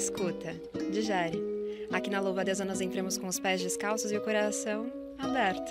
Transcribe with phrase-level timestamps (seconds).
[0.00, 0.56] escuta,
[0.90, 1.38] digere.
[1.92, 5.70] Aqui na Louva Deus nós entramos com os pés descalços e o coração aberto.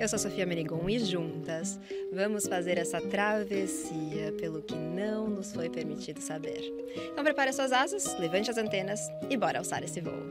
[0.00, 1.78] Eu sou Sofia Merigon e juntas
[2.10, 6.72] vamos fazer essa travessia pelo que não nos foi permitido saber.
[7.12, 10.22] Então prepare suas asas, levante as antenas e bora alçar esse voo.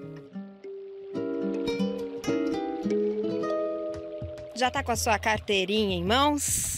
[4.55, 6.74] Já tá com a sua carteirinha em mãos?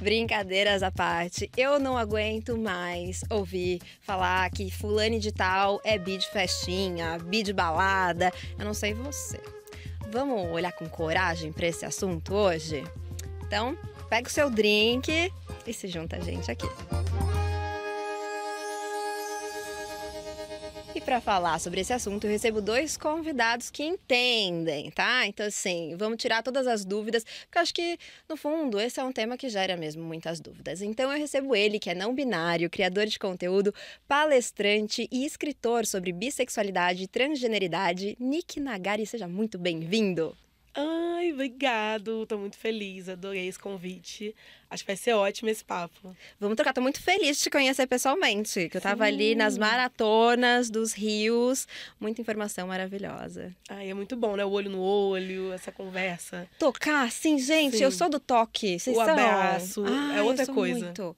[0.00, 6.16] Brincadeiras à parte, eu não aguento mais ouvir falar que fulane de tal é bi
[6.16, 8.32] de festinha, bi de balada.
[8.56, 9.40] Eu não sei você.
[10.12, 12.84] Vamos olhar com coragem para esse assunto hoje?
[13.44, 13.76] Então,
[14.08, 15.32] pega o seu drink
[15.66, 16.68] e se junta a gente aqui.
[21.08, 25.26] Para falar sobre esse assunto, eu recebo dois convidados que entendem, tá?
[25.26, 29.02] Então, assim, vamos tirar todas as dúvidas, porque eu acho que, no fundo, esse é
[29.02, 30.82] um tema que gera mesmo muitas dúvidas.
[30.82, 33.74] Então, eu recebo ele, que é não binário, criador de conteúdo,
[34.06, 39.06] palestrante e escritor sobre bissexualidade e transgeneridade, Nick Nagari.
[39.06, 40.36] Seja muito bem-vindo.
[40.74, 42.24] Ai, obrigado.
[42.26, 44.34] Tô muito feliz, adorei esse convite.
[44.70, 46.14] Acho que vai ser ótimo esse papo.
[46.38, 46.72] Vamos trocar.
[46.72, 48.68] Tô muito feliz de te conhecer pessoalmente.
[48.68, 49.12] Que eu tava Sim.
[49.12, 51.66] ali nas maratonas dos rios.
[51.98, 53.54] Muita informação maravilhosa.
[53.68, 54.44] Ai, é muito bom, né?
[54.44, 56.46] O olho no olho, essa conversa.
[56.58, 57.78] Tocar, sim, gente.
[57.78, 57.84] Sim.
[57.84, 58.78] Eu sou do toque.
[58.78, 59.10] Vocês o são?
[59.10, 59.84] abraço.
[59.86, 60.84] Ai, é outra coisa.
[60.84, 61.16] Muito.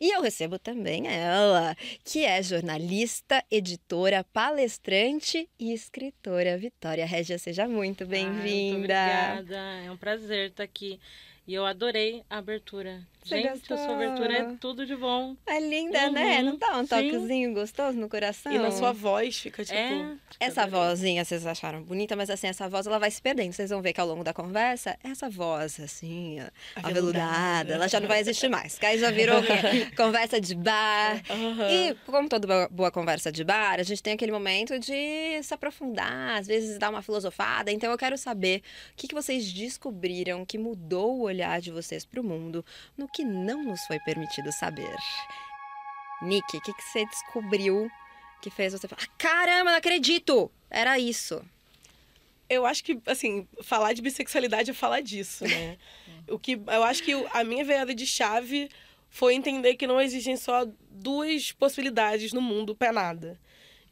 [0.00, 6.58] E eu recebo também ela, que é jornalista, editora, palestrante e escritora.
[6.58, 8.78] Vitória Régia, seja muito bem-vinda.
[8.78, 11.00] Obrigada, é um prazer estar aqui.
[11.46, 13.06] E eu adorei a abertura.
[13.22, 13.76] Você Gente, gostou?
[13.78, 15.34] a sua abertura é tudo de bom.
[15.46, 16.06] É linda, né?
[16.08, 16.42] uhum, né?
[16.42, 17.54] Não dá um toquezinho sim.
[17.54, 18.52] gostoso no coração?
[18.52, 19.78] E na sua voz fica tipo.
[19.78, 23.52] É, essa vozinha vocês acharam bonita, mas assim, essa voz ela vai se perdendo.
[23.54, 26.38] Vocês vão ver que ao longo da conversa, essa voz, assim,
[26.76, 28.78] aveludada, aveludada ela já não vai existir mais.
[28.78, 29.40] Que aí já virou
[29.96, 31.22] conversa de bar.
[31.30, 31.70] Uhum.
[31.70, 36.38] E, como toda boa conversa de bar, a gente tem aquele momento de se aprofundar,
[36.38, 37.72] às vezes dar uma filosofada.
[37.72, 38.58] Então eu quero saber
[38.92, 42.64] o que, que vocês descobriram que mudou o olhar de vocês para o mundo
[42.96, 44.96] no que não nos foi permitido saber.
[46.22, 47.90] Nick, o que, que você descobriu
[48.40, 50.50] que fez você falar: caramba, não acredito!
[50.70, 51.44] Era isso.
[52.48, 55.78] Eu acho que, assim, falar de bissexualidade é falar disso, né?
[56.28, 58.68] o que eu acho que a minha virada de chave
[59.08, 63.40] foi entender que não existem só duas possibilidades no mundo para nada.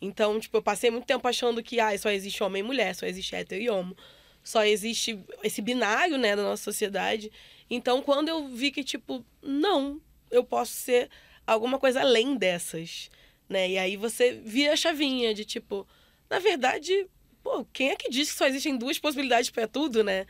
[0.00, 3.06] Então, tipo, eu passei muito tempo achando que ah, só existe homem e mulher, só
[3.06, 3.96] existe hétero e homo
[4.42, 7.30] só existe esse binário, né, da nossa sociedade.
[7.70, 11.08] Então, quando eu vi que, tipo, não, eu posso ser
[11.46, 13.10] alguma coisa além dessas,
[13.48, 13.70] né?
[13.70, 15.86] E aí você vira a chavinha de, tipo,
[16.28, 17.06] na verdade,
[17.42, 20.26] pô, quem é que disse que só existem duas possibilidades para tudo, né?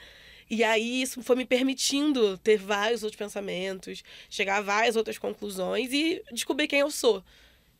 [0.51, 5.93] E aí isso foi me permitindo ter vários outros pensamentos, chegar a várias outras conclusões
[5.93, 7.25] e descobrir quem eu sou.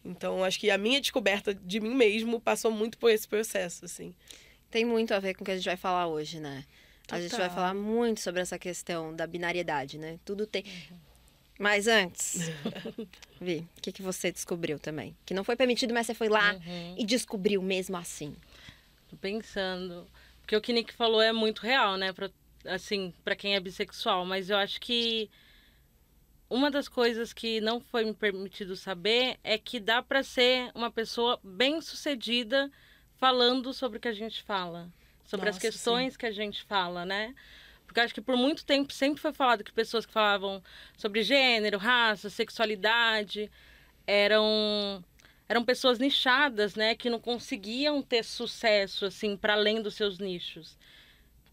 [0.05, 4.15] Então, acho que a minha descoberta de mim mesmo passou muito por esse processo, assim
[4.73, 6.65] tem muito a ver com o que a gente vai falar hoje, né?
[7.03, 7.19] Total.
[7.19, 10.19] A gente vai falar muito sobre essa questão da binariedade, né?
[10.25, 10.65] Tudo tem.
[10.65, 10.97] Uhum.
[11.59, 12.51] Mas antes,
[13.39, 15.15] Vi, o que, que você descobriu também?
[15.27, 16.95] Que não foi permitido, mas você foi lá uhum.
[16.97, 18.35] e descobriu mesmo assim.
[19.11, 20.07] Tô pensando.
[20.41, 22.11] Porque o que Nick falou é muito real, né?
[22.13, 22.31] Pra,
[22.65, 24.25] assim, para quem é bissexual.
[24.25, 25.31] Mas eu acho que
[26.49, 30.91] uma das coisas que não foi me permitido saber é que dá para ser uma
[30.91, 32.71] pessoa bem sucedida
[33.23, 34.91] falando sobre o que a gente fala,
[35.25, 36.19] sobre Nossa, as questões sim.
[36.19, 37.33] que a gente fala, né?
[37.87, 40.61] Porque acho que por muito tempo sempre foi falado que pessoas que falavam
[40.97, 43.49] sobre gênero, raça, sexualidade
[44.05, 45.05] eram
[45.49, 50.77] eram pessoas nichadas, né, que não conseguiam ter sucesso assim para além dos seus nichos.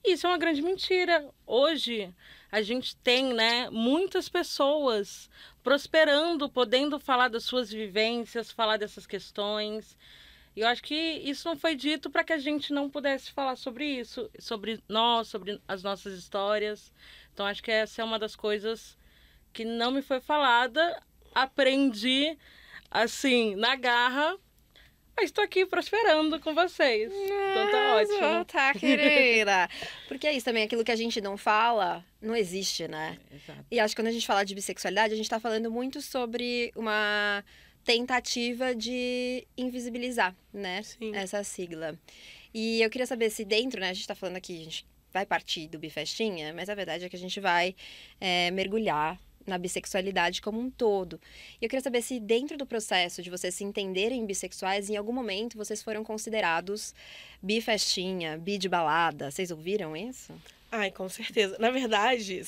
[0.04, 1.30] Isso é uma grande mentira.
[1.46, 2.12] Hoje
[2.52, 5.30] a gente tem, né, muitas pessoas
[5.62, 9.96] prosperando, podendo falar das suas vivências, falar dessas questões.
[10.60, 13.56] E eu acho que isso não foi dito para que a gente não pudesse falar
[13.56, 16.92] sobre isso, sobre nós, sobre as nossas histórias.
[17.34, 18.98] Então acho que essa é uma das coisas
[19.54, 21.02] que não me foi falada.
[21.34, 22.38] Aprendi
[22.92, 24.36] assim, na garra,
[25.16, 27.10] mas estou aqui prosperando com vocês.
[27.10, 28.44] Então tá ótimo.
[28.44, 29.70] Tá, querida.
[30.10, 33.18] Porque é isso também, aquilo que a gente não fala, não existe, né?
[33.32, 33.66] Exato.
[33.72, 36.70] E acho que quando a gente fala de bissexualidade, a gente está falando muito sobre
[36.76, 37.46] uma
[37.84, 40.82] tentativa de invisibilizar, né?
[40.84, 41.16] Sim.
[41.16, 41.98] Essa sigla.
[42.54, 43.90] E eu queria saber se dentro, né?
[43.90, 47.10] A gente está falando aqui, a gente vai partir do bifestinha, mas a verdade é
[47.10, 47.76] que a gente vai
[48.20, 51.20] é, mergulhar na bissexualidade como um todo.
[51.60, 55.12] E eu queria saber se dentro do processo de vocês se entenderem bissexuais, em algum
[55.12, 56.94] momento vocês foram considerados
[57.42, 59.32] bifestinha, bi de balada.
[59.32, 60.34] Vocês ouviram isso?
[60.72, 61.58] Ai, com certeza.
[61.60, 62.42] Na verdade,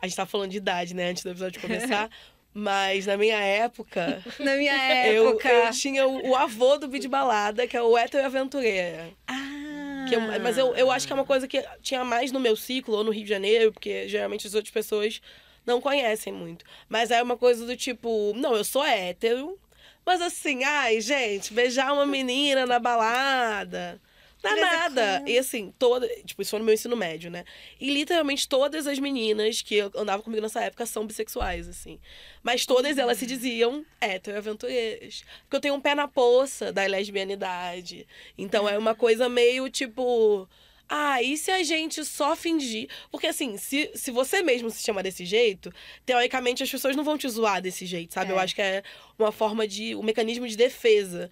[0.00, 2.10] a gente tá falando de idade, né, antes do episódio começar.
[2.54, 4.22] Mas na minha época.
[4.38, 5.48] Na minha eu, época.
[5.48, 9.08] eu tinha o, o avô do Bid Balada, que é o Hétero Aventureira.
[9.26, 10.04] Ah.
[10.08, 12.54] Que eu- mas eu, eu acho que é uma coisa que tinha mais no meu
[12.54, 15.22] ciclo, ou no Rio de Janeiro, porque geralmente as outras pessoas
[15.64, 16.64] não conhecem muito.
[16.88, 19.58] Mas é uma coisa do tipo, não, eu sou hétero,
[20.04, 23.98] mas assim, ai, gente, beijar uma menina na balada.
[24.42, 25.22] Não é em nada.
[25.26, 26.08] E assim, toda.
[26.24, 27.44] Tipo, isso foi no meu ensino médio, né?
[27.80, 31.98] E literalmente todas as meninas que andavam comigo nessa época são bissexuais, assim.
[32.42, 35.24] Mas todas elas se diziam hétero-aventureiras.
[35.42, 38.06] Porque eu tenho um pé na poça da lesbianidade.
[38.36, 40.48] Então é uma coisa meio tipo.
[40.88, 42.86] Ah, e se a gente só fingir?
[43.10, 45.72] Porque assim, se, se você mesmo se chama desse jeito,
[46.04, 48.30] teoricamente as pessoas não vão te zoar desse jeito, sabe?
[48.30, 48.42] Eu É.
[48.42, 48.82] acho que é
[49.18, 49.94] uma forma de.
[49.94, 51.30] um mecanismo de defesa.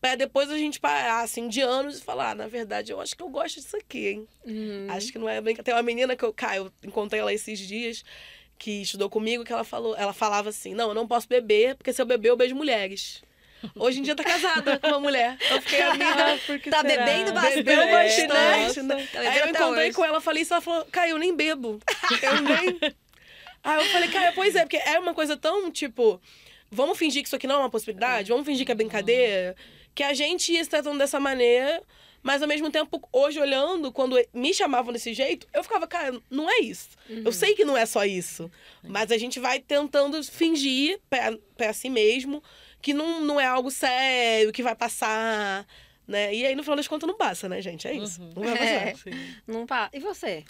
[0.00, 3.16] Pra depois a gente parar, assim, de anos e falar, ah, na verdade, eu acho
[3.16, 4.28] que eu gosto disso aqui, hein?
[4.44, 4.86] Uhum.
[4.90, 5.56] Acho que não é bem.
[5.56, 8.04] Tem uma menina que eu, cara, eu encontrei ela esses dias,
[8.58, 11.92] que estudou comigo, que ela falou, ela falava assim: não, eu não posso beber, porque
[11.92, 13.22] se eu beber, eu beijo mulheres.
[13.74, 15.36] Hoje em dia tá casada com uma mulher.
[15.50, 16.38] Eu fiquei amiga.
[16.46, 17.04] porque Tá será?
[17.04, 18.82] bebendo bastante, Bebeu É, bastante, nossa.
[18.82, 19.08] né?
[19.10, 19.96] Tá Aí eu encontrei hoje.
[19.96, 21.80] com ela, falei isso, ela falou, Caio, eu nem bebo.
[22.22, 22.78] Eu nem.
[23.64, 26.20] Aí eu falei, Caio, pois é, porque é uma coisa tão, tipo,
[26.70, 29.56] vamos fingir que isso aqui não é uma possibilidade, vamos fingir que é brincadeira,
[29.96, 31.82] que a gente ia se tratando dessa maneira,
[32.22, 36.50] mas ao mesmo tempo, hoje olhando, quando me chamavam desse jeito, eu ficava, cara, não
[36.50, 36.90] é isso.
[37.08, 38.50] Eu sei que não é só isso,
[38.82, 42.42] mas a gente vai tentando fingir pra, pra si mesmo
[42.82, 45.66] que não, não é algo sério, que vai passar,
[46.06, 46.32] né?
[46.34, 47.88] E aí, no final das contas, não passa, né, gente?
[47.88, 48.20] É isso.
[48.20, 48.32] Uhum.
[48.36, 48.52] Não vai
[48.94, 49.10] passar.
[49.10, 49.14] É.
[49.46, 49.90] Não pa...
[49.94, 50.44] E você?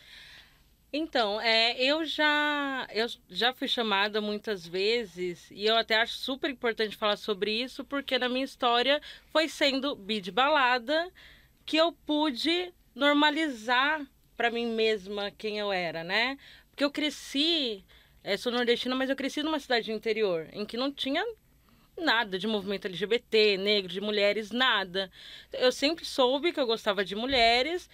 [0.99, 6.49] Então, é, eu já eu já fui chamada muitas vezes e eu até acho super
[6.49, 8.99] importante falar sobre isso porque na minha história
[9.31, 11.13] foi sendo bid balada
[11.67, 14.07] que eu pude normalizar
[14.39, 16.39] para mim mesma quem eu era, né?
[16.71, 17.85] Porque eu cresci,
[18.25, 21.23] é, sou nordestina, mas eu cresci numa cidade do interior em que não tinha
[21.99, 25.11] nada de movimento LGBT, negro, de mulheres, nada.
[25.53, 27.89] Eu sempre soube que eu gostava de mulheres,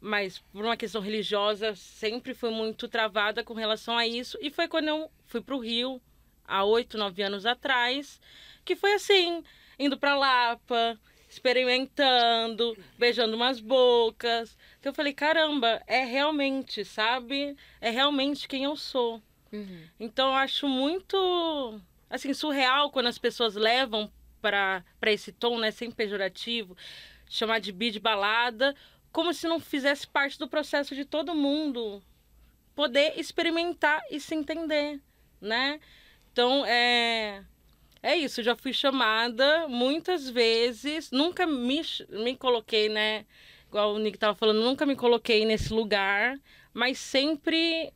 [0.00, 4.38] mas por uma questão religiosa sempre fui muito travada com relação a isso.
[4.40, 6.00] E foi quando eu fui para o Rio,
[6.44, 8.20] há oito, nove anos atrás,
[8.64, 9.42] que foi assim,
[9.78, 10.98] indo para Lapa,
[11.28, 14.56] experimentando, beijando umas bocas.
[14.80, 17.56] Que eu falei, caramba, é realmente, sabe?
[17.80, 19.22] É realmente quem eu sou.
[19.98, 21.80] Então eu acho muito
[22.10, 24.10] assim surreal quando as pessoas levam
[24.40, 26.76] para para esse tom, né, sem pejorativo,
[27.28, 28.74] chamar de bid balada,
[29.18, 32.00] como se não fizesse parte do processo de todo mundo
[32.72, 35.00] poder experimentar e se entender,
[35.40, 35.80] né?
[36.30, 37.42] Então é
[38.00, 43.26] é isso, já fui chamada muitas vezes, nunca me, me coloquei, né?
[43.66, 46.38] Igual o Nick tava falando, nunca me coloquei nesse lugar,
[46.72, 47.92] mas sempre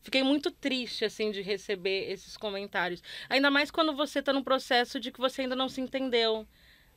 [0.00, 3.02] fiquei muito triste, assim, de receber esses comentários.
[3.28, 6.48] Ainda mais quando você tá num processo de que você ainda não se entendeu,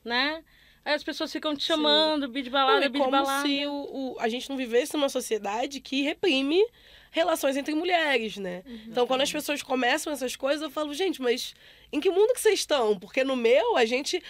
[0.02, 0.42] né?
[0.88, 3.46] Aí as pessoas ficam te chamando, bid Não, balada, é bid como balada.
[3.46, 6.64] se o, o- a gente não vivesse numa sociedade que reprime
[7.10, 8.62] relações entre mulheres, né?
[8.86, 11.54] Então, quando as pessoas começam essas coisas, eu falo, gente, mas
[11.92, 12.98] em que mundo que vocês estão?
[12.98, 14.22] Porque no meu, a gente...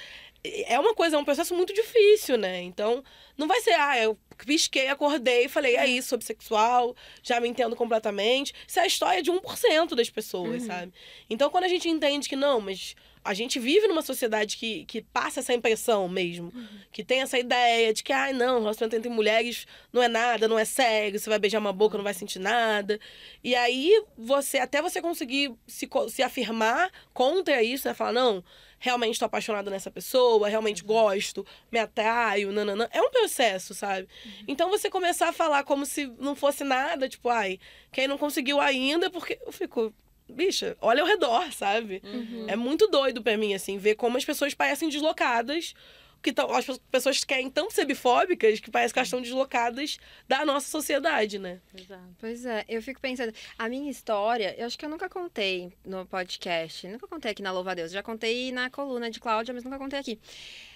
[0.67, 2.63] É uma coisa, é um processo muito difícil, né?
[2.63, 3.03] Então,
[3.37, 4.17] não vai ser, ah, eu
[4.47, 6.95] pisquei, acordei e falei, é isso, sou bissexual,
[7.25, 8.53] já me entendo completamente.
[8.67, 10.93] Isso é a história de 1% das pessoas, sabe?
[11.29, 12.95] Então, quando a gente entende que não, mas
[13.25, 16.53] a gente vive numa sociedade que, que passa essa impressão mesmo,
[16.93, 20.59] que tem essa ideia de que, ai, não, relacionamento entre mulheres não é nada, não
[20.59, 22.99] é sério, você vai beijar uma boca, não vai sentir nada.
[23.43, 27.95] E aí, você, até você conseguir se, se afirmar contra isso, né?
[27.95, 28.43] Falar, não,
[28.79, 32.89] realmente estou apaixonada nessa pessoa, realmente gosto, me atraio, nananã.
[32.93, 34.09] É um processo, sabe?
[34.47, 37.59] Então, você começar a falar como se não fosse nada, tipo, ai,
[37.93, 39.93] quem não conseguiu ainda, porque eu fico...
[40.29, 42.03] Bicha, olha ao redor, sabe?
[42.47, 45.75] É muito doido pra mim, assim, ver como as pessoas parecem deslocadas.
[46.21, 50.45] Que tão, as pessoas querem tão ser bifóbicas que parece que elas estão deslocadas da
[50.45, 51.61] nossa sociedade, né?
[51.73, 52.03] Exato.
[52.19, 56.05] Pois é, eu fico pensando, a minha história, eu acho que eu nunca contei no
[56.07, 59.63] podcast, nunca contei aqui na Louva a Deus, já contei na coluna de Cláudia, mas
[59.63, 60.19] nunca contei aqui.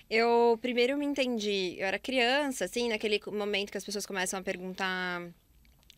[0.08, 4.42] Eu primeiro me entendi, eu era criança, assim, naquele momento que as pessoas começam a
[4.44, 5.22] perguntar,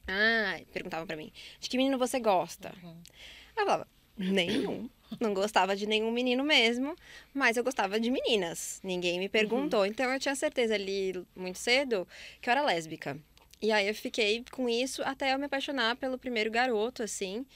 [0.08, 1.30] ah, perguntavam pra mim,
[1.60, 2.72] de que menino você gosta?
[2.82, 4.88] Aí eu falava, nenhum.
[5.20, 6.96] Não gostava de nenhum menino mesmo,
[7.32, 8.80] mas eu gostava de meninas.
[8.82, 9.86] Ninguém me perguntou.
[9.86, 12.06] Então eu tinha certeza ali muito cedo
[12.40, 13.18] que eu era lésbica.
[13.60, 17.46] E aí eu fiquei com isso até eu me apaixonar pelo primeiro garoto, assim.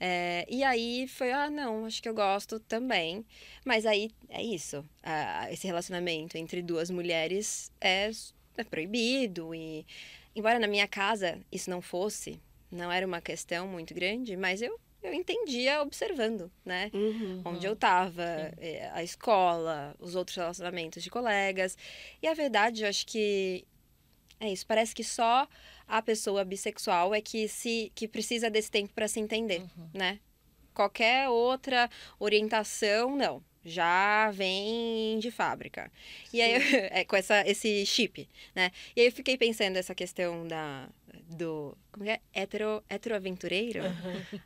[0.00, 3.24] É, e aí foi, ah, não, acho que eu gosto também.
[3.64, 4.84] Mas aí é isso.
[5.02, 8.10] ah, esse relacionamento entre duas mulheres é,
[8.56, 9.54] é proibido.
[9.54, 9.86] E
[10.34, 12.40] embora na minha casa isso não fosse,
[12.70, 16.90] não era uma questão muito grande, mas eu eu entendia observando, né?
[16.94, 17.42] Uhum.
[17.44, 18.22] Onde eu tava,
[18.58, 21.76] é, a escola, os outros relacionamentos de colegas.
[22.22, 23.64] E a verdade, eu acho que
[24.38, 24.66] é isso.
[24.66, 25.46] Parece que só
[25.86, 30.18] a pessoa bissexual é que se que precisa desse tempo para se entender, né?
[30.74, 33.42] Qualquer outra orientação, não.
[33.64, 35.90] Já vem de fábrica.
[36.32, 36.52] E aí,
[36.90, 38.70] é, com essa, esse chip, né?
[38.96, 40.88] E aí eu fiquei pensando essa questão da,
[41.30, 41.76] do.
[41.90, 42.20] Como que é?
[42.34, 43.82] Hetero, heteroaventureiro?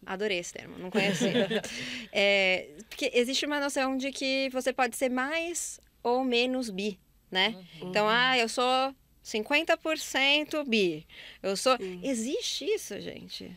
[0.05, 1.49] Adorei esse termo, não conhecia.
[2.13, 6.99] É, porque existe uma noção de que você pode ser mais ou menos bi,
[7.31, 7.55] né?
[7.83, 8.95] Então, ah, eu sou
[9.25, 11.07] 50% bi.
[11.43, 11.77] Eu sou.
[12.03, 13.51] Existe isso, gente?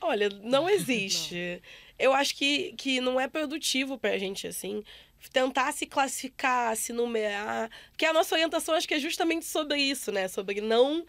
[0.00, 1.60] Olha, não existe.
[1.98, 4.84] Eu acho que, que não é produtivo pra gente, assim,
[5.32, 7.70] tentar se classificar, se numerar.
[7.90, 10.28] Porque a nossa orientação acho que é justamente sobre isso, né?
[10.28, 11.04] Sobre não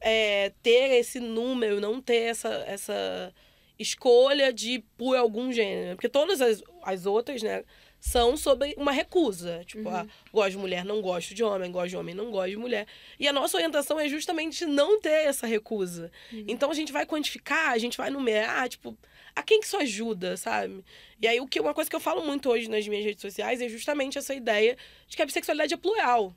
[0.00, 3.34] é, ter esse número, não ter essa, essa
[3.78, 5.96] escolha de por algum gênero.
[5.96, 7.64] Porque todas as, as outras, né?
[8.00, 9.62] São sobre uma recusa.
[9.64, 12.56] Tipo, ah, gosto de mulher, não gosto de homem, gosto de homem, não gosto de
[12.56, 12.84] mulher.
[13.16, 16.10] E a nossa orientação é justamente não ter essa recusa.
[16.48, 18.98] Então a gente vai quantificar, a gente vai numerar, tipo,
[19.34, 20.84] a quem que isso ajuda, sabe?
[21.20, 23.60] E aí, o que, uma coisa que eu falo muito hoje nas minhas redes sociais
[23.60, 24.76] é justamente essa ideia
[25.08, 26.34] de que a bissexualidade é plural,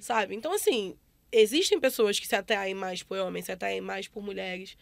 [0.00, 0.34] sabe?
[0.34, 0.96] Então, assim,
[1.32, 4.76] existem pessoas que se atraem mais por homens, se atraem mais por mulheres.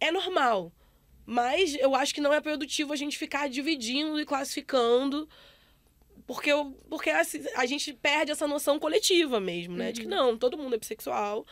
[0.00, 0.72] É normal.
[1.26, 5.28] Mas eu acho que não é produtivo a gente ficar dividindo e classificando.
[6.26, 9.92] Porque, eu, porque assim, a gente perde essa noção coletiva mesmo, né?
[9.92, 11.46] De que não, todo mundo é bissexual.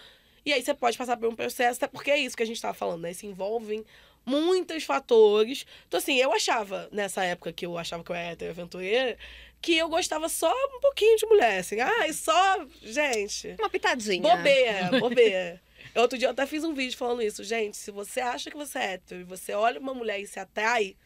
[0.45, 2.57] E aí você pode passar por um processo, até porque é isso que a gente
[2.57, 3.13] estava falando, né?
[3.13, 3.85] Se envolvem
[4.25, 5.67] muitos fatores.
[5.87, 9.17] Então, assim, eu achava, nessa época que eu achava que eu era aventureira,
[9.61, 11.81] que eu gostava só um pouquinho de mulher, assim.
[11.81, 12.67] Ah, e só.
[12.83, 13.55] Gente.
[13.59, 14.23] Uma pitadinha.
[14.23, 15.63] Bobeira, bobeira.
[15.95, 17.45] Outro dia eu até fiz um vídeo falando isso.
[17.45, 20.41] Gente, se você acha que você é hétero e você olha uma mulher e se
[20.41, 20.97] atrai.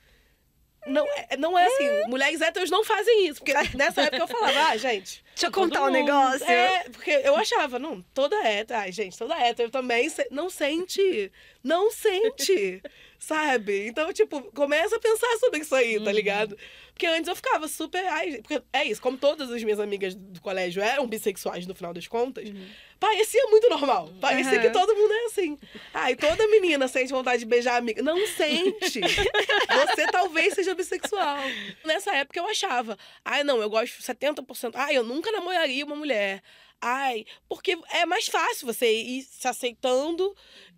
[0.87, 2.02] Não é, não é assim.
[2.09, 3.40] Mulheres héteros não fazem isso.
[3.43, 5.25] Porque nessa época eu falava, ah, gente.
[5.37, 6.49] Deixa eu contar um negócio.
[6.49, 8.81] É, porque eu achava, não, toda hétero.
[8.81, 11.31] Ai, gente, toda hétero também se- não sente.
[11.62, 12.81] Não sente.
[13.18, 13.87] Sabe?
[13.87, 16.56] Então, tipo, começa a pensar sobre isso aí, tá ligado?
[16.92, 18.04] Porque antes eu ficava super.
[18.06, 21.92] Ai, porque é isso, como todas as minhas amigas do colégio eram bissexuais no final
[21.92, 22.49] das contas,
[22.99, 24.08] parecia muito normal.
[24.20, 24.61] Parecia Uhum.
[24.62, 25.58] que todo mundo é assim.
[25.92, 28.02] Ai, toda menina sente vontade de beijar a amiga.
[28.02, 29.00] Não sente.
[29.94, 31.38] Você talvez seja bissexual.
[31.85, 34.73] Nessa época eu achava, ai, não, eu gosto 70%.
[34.75, 36.42] Ai, eu nunca namoraria uma mulher.
[36.80, 40.35] Ai, porque é mais fácil você ir se aceitando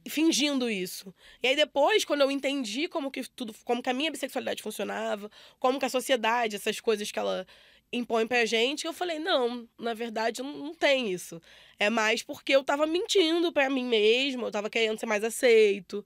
[0.08, 1.14] fingindo isso.
[1.42, 5.30] E aí depois, quando eu entendi como que tudo, como que a minha bissexualidade funcionava,
[5.58, 7.46] como que a sociedade, essas coisas que ela
[7.92, 11.40] impõe pra gente, eu falei, não, na verdade não, não tem isso.
[11.78, 16.04] É mais porque eu tava mentindo pra mim mesma, eu tava querendo ser mais aceito,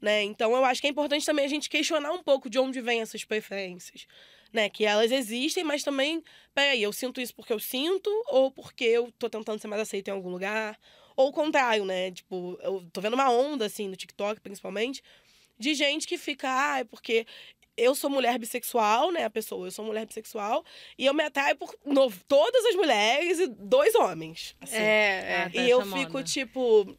[0.00, 0.22] né?
[0.22, 3.00] Então eu acho que é importante também a gente questionar um pouco de onde vêm
[3.00, 4.06] essas preferências.
[4.52, 8.82] Né, que elas existem, mas também, peraí, eu sinto isso porque eu sinto, ou porque
[8.82, 10.76] eu tô tentando ser mais aceito em algum lugar,
[11.16, 12.10] ou o contrário, né?
[12.10, 15.02] Tipo, eu tô vendo uma onda, assim, no TikTok, principalmente,
[15.58, 17.26] de gente que fica, ah, é porque
[17.76, 19.24] eu sou mulher bissexual, né?
[19.24, 20.64] A pessoa, eu sou mulher bissexual,
[20.98, 24.54] e eu me atraio por no- todas as mulheres e dois homens.
[24.60, 24.76] Assim.
[24.76, 25.62] É, Ah, é.
[25.66, 26.24] E eu essa fico, moda.
[26.24, 26.96] tipo,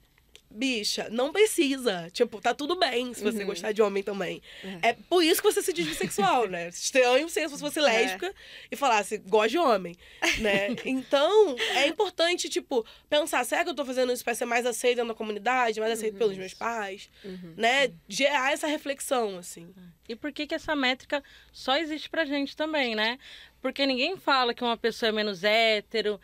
[0.53, 2.09] bicha, não precisa.
[2.11, 3.45] Tipo, tá tudo bem se você Uhum.
[3.47, 4.41] gostar de homem também.
[4.81, 4.93] É.
[5.09, 6.67] por isso que você se diz bissexual, né?
[6.69, 7.59] Estranho se você É.
[7.59, 8.33] fosse lésbica
[8.71, 9.95] e falasse, gosto de homem,
[10.39, 10.67] né?
[10.85, 15.03] Então, é importante, tipo, pensar, será que eu tô fazendo isso pra ser mais aceita
[15.03, 17.09] na comunidade, mais aceito pelos meus pais?
[17.23, 17.53] Uhum.
[17.57, 17.91] Né?
[18.07, 19.73] Gerar essa reflexão, assim.
[20.09, 23.17] E por que, que essa métrica só existe pra gente também, né?
[23.61, 26.19] Porque ninguém fala que uma pessoa é menos hétero,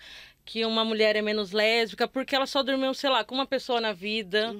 [0.47, 3.81] que uma mulher é menos lésbica, porque ela só dormiu, sei lá, com uma pessoa
[3.81, 4.55] na vida,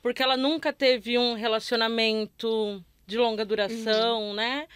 [0.00, 4.68] porque ela nunca teve um relacionamento de longa duração, né?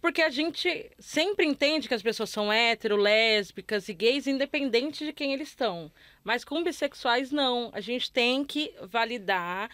[0.00, 5.12] Porque a gente sempre entende que as pessoas são hétero, lésbicas e gays, independente de
[5.12, 5.90] quem eles estão.
[6.22, 7.70] Mas com bissexuais, não.
[7.72, 9.70] A gente tem que validar.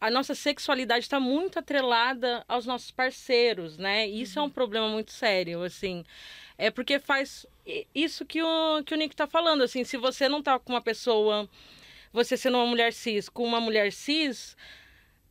[0.00, 4.08] A nossa sexualidade está muito atrelada aos nossos parceiros, né?
[4.08, 6.04] E Isso é um problema muito sério, assim.
[6.58, 7.46] É porque faz
[7.94, 9.84] isso que o, que o Nick tá falando, assim.
[9.84, 11.48] Se você não tá com uma pessoa,
[12.12, 14.56] você sendo uma mulher cis, com uma mulher cis,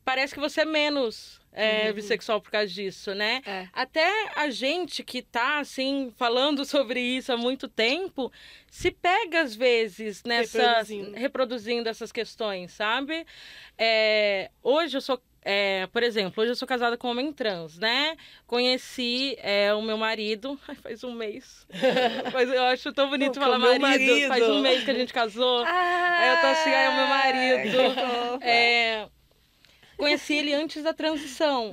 [0.06, 3.42] parece que você é menos é, bissexual por causa disso, né?
[3.46, 3.68] É.
[3.74, 8.32] Até a gente que tá, assim, falando sobre isso há muito tempo,
[8.70, 10.60] se pega às vezes nessa.
[10.60, 11.12] Reproduzindo.
[11.18, 13.26] reproduzindo essas questões, sabe?
[13.78, 15.22] É, hoje eu sou.
[15.50, 18.18] É, por exemplo, hoje eu sou casada com um homem trans, né?
[18.46, 21.66] Conheci é, o meu marido ai, faz um mês.
[22.34, 23.82] Mas eu acho tão bonito Com falar marido.
[23.82, 24.28] marido.
[24.28, 25.64] Faz um mês que a gente casou.
[25.66, 28.44] Aí eu tô assim, é o meu marido.
[28.44, 29.08] É,
[29.96, 31.72] conheci ele antes da transição.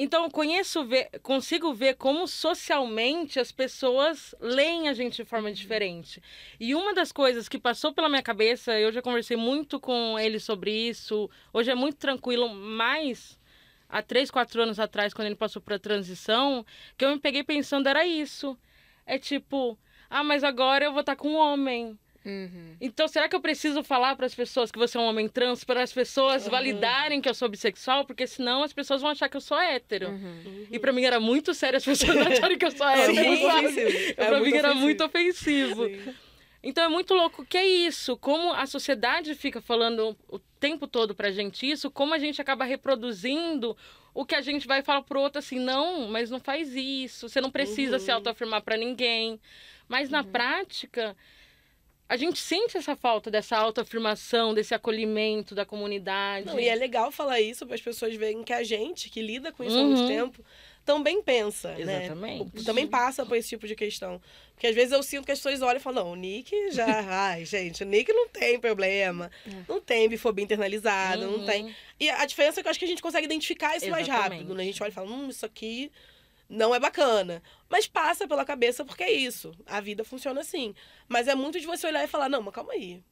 [0.00, 5.50] Então, eu conheço, ver, consigo ver como socialmente as pessoas leem a gente de forma
[5.50, 6.22] diferente.
[6.60, 10.38] E uma das coisas que passou pela minha cabeça, eu já conversei muito com ele
[10.38, 13.40] sobre isso, hoje é muito tranquilo, mas
[13.88, 16.64] há três, quatro anos atrás, quando ele passou para a transição,
[16.96, 18.56] que eu me peguei pensando era isso.
[19.04, 19.76] É tipo,
[20.08, 21.98] ah, mas agora eu vou estar com um homem.
[22.28, 22.76] Uhum.
[22.78, 25.64] Então, será que eu preciso falar para as pessoas que você é um homem trans
[25.64, 26.50] para as pessoas uhum.
[26.50, 28.04] validarem que eu sou bissexual?
[28.04, 30.10] Porque senão as pessoas vão achar que eu sou hétero.
[30.10, 30.66] Uhum.
[30.70, 33.72] E para mim era muito sério as pessoas acharem que eu sou hétero.
[33.72, 35.86] Sim, é para mim era muito ofensivo.
[35.86, 36.14] Sim.
[36.62, 41.14] Então é muito louco que é isso, como a sociedade fica falando o tempo todo
[41.14, 43.76] pra gente isso, como a gente acaba reproduzindo
[44.12, 47.40] o que a gente vai falar pro outro assim, não, mas não faz isso, você
[47.40, 48.00] não precisa uhum.
[48.00, 49.40] se autoafirmar para ninguém.
[49.88, 50.30] Mas na uhum.
[50.30, 51.16] prática,
[52.08, 56.46] a gente sente essa falta dessa autoafirmação, desse acolhimento da comunidade.
[56.46, 59.52] Não, e é legal falar isso para as pessoas verem que a gente, que lida
[59.52, 59.82] com isso uhum.
[59.82, 60.08] há muito uhum.
[60.08, 60.44] tempo,
[60.86, 62.06] também pensa, né?
[62.06, 62.56] Exatamente.
[62.56, 62.62] né?
[62.64, 64.22] Também passa por esse tipo de questão.
[64.54, 66.86] Porque às vezes eu sinto que as pessoas olham e falam, não, o Nick já...
[67.28, 69.30] Ai, gente, o Nick não tem problema.
[69.46, 69.50] É.
[69.68, 71.38] Não tem bifobia internalizada, uhum.
[71.38, 71.64] não tem...
[71.64, 71.74] Uhum.
[72.00, 74.08] E a diferença é que eu acho que a gente consegue identificar isso Exatamente.
[74.08, 74.62] mais rápido, né?
[74.62, 75.92] A gente olha e fala, hum, isso aqui
[76.48, 77.42] não é bacana.
[77.68, 79.54] Mas passa pela cabeça porque é isso.
[79.66, 80.74] A vida funciona assim.
[81.06, 83.02] Mas é muito de você olhar e falar, não, mas calma aí.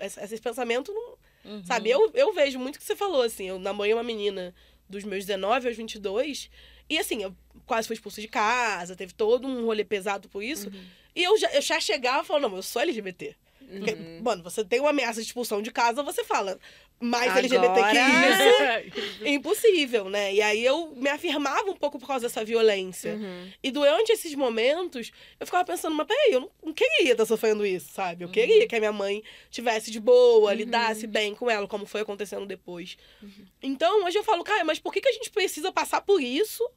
[0.00, 1.18] esse, esse pensamento não.
[1.52, 1.64] Uhum.
[1.64, 1.90] Sabe?
[1.90, 3.48] Eu, eu vejo muito o que você falou, assim.
[3.48, 4.54] Eu namorei uma menina
[4.88, 6.50] dos meus 19 aos 22.
[6.88, 7.34] E assim, eu
[7.66, 10.68] quase fui expulsa de casa, teve todo um rolê pesado por isso.
[10.68, 10.84] Uhum.
[11.14, 13.34] E eu já, eu já chegava e falava, não, eu sou LGBT.
[13.70, 14.20] Porque, uhum.
[14.22, 16.58] mano, você tem uma ameaça de expulsão de casa, você fala,
[17.00, 17.38] mais Agora...
[17.40, 18.88] LGBT que
[19.22, 20.34] isso, impossível, né?
[20.34, 23.14] E aí eu me afirmava um pouco por causa dessa violência.
[23.14, 23.50] Uhum.
[23.62, 27.64] E durante esses momentos, eu ficava pensando, mas peraí, eu não, não queria estar sofrendo
[27.64, 28.24] isso, sabe?
[28.24, 28.32] Eu uhum.
[28.32, 30.56] queria que a minha mãe tivesse de boa, uhum.
[30.56, 32.96] lidasse bem com ela, como foi acontecendo depois.
[33.22, 33.46] Uhum.
[33.62, 36.68] Então, hoje eu falo, cara, mas por que, que a gente precisa passar por isso?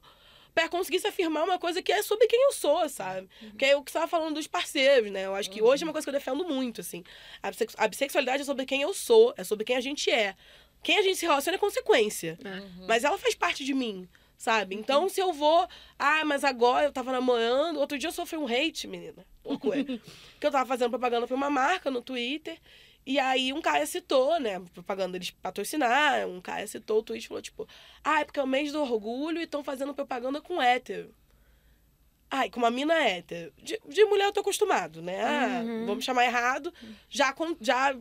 [0.54, 3.28] Para conseguir se afirmar uma coisa que é sobre quem eu sou, sabe?
[3.40, 3.50] Uhum.
[3.52, 5.26] Que é o que você estava falando dos parceiros, né?
[5.26, 5.68] Eu acho que uhum.
[5.68, 7.02] hoje é uma coisa que eu defendo muito, assim.
[7.76, 10.34] A bissexualidade é sobre quem eu sou, é sobre quem a gente é.
[10.82, 12.38] Quem a gente se relaciona é consequência.
[12.44, 12.86] Uhum.
[12.86, 14.74] Mas ela faz parte de mim, sabe?
[14.74, 15.66] Então, se eu vou.
[15.98, 17.78] Ah, mas agora eu tava namorando.
[17.78, 19.24] Outro dia eu sofri um hate, menina.
[19.44, 19.84] Louco é.
[20.38, 22.58] que eu tava fazendo propaganda pra uma marca no Twitter.
[23.04, 24.60] E aí um cara citou, né?
[24.72, 27.68] Propaganda eles patrocinar, um cara citou o tweet e falou, tipo,
[28.04, 31.14] ah, é porque é o mês do orgulho e estão fazendo propaganda com hétero.
[32.30, 33.52] Ai, com uma mina hétero.
[33.58, 35.22] De, de mulher eu tô acostumado, né?
[35.22, 35.86] Ah, uhum.
[35.86, 36.72] vamos chamar errado.
[37.08, 37.94] Já, com, já,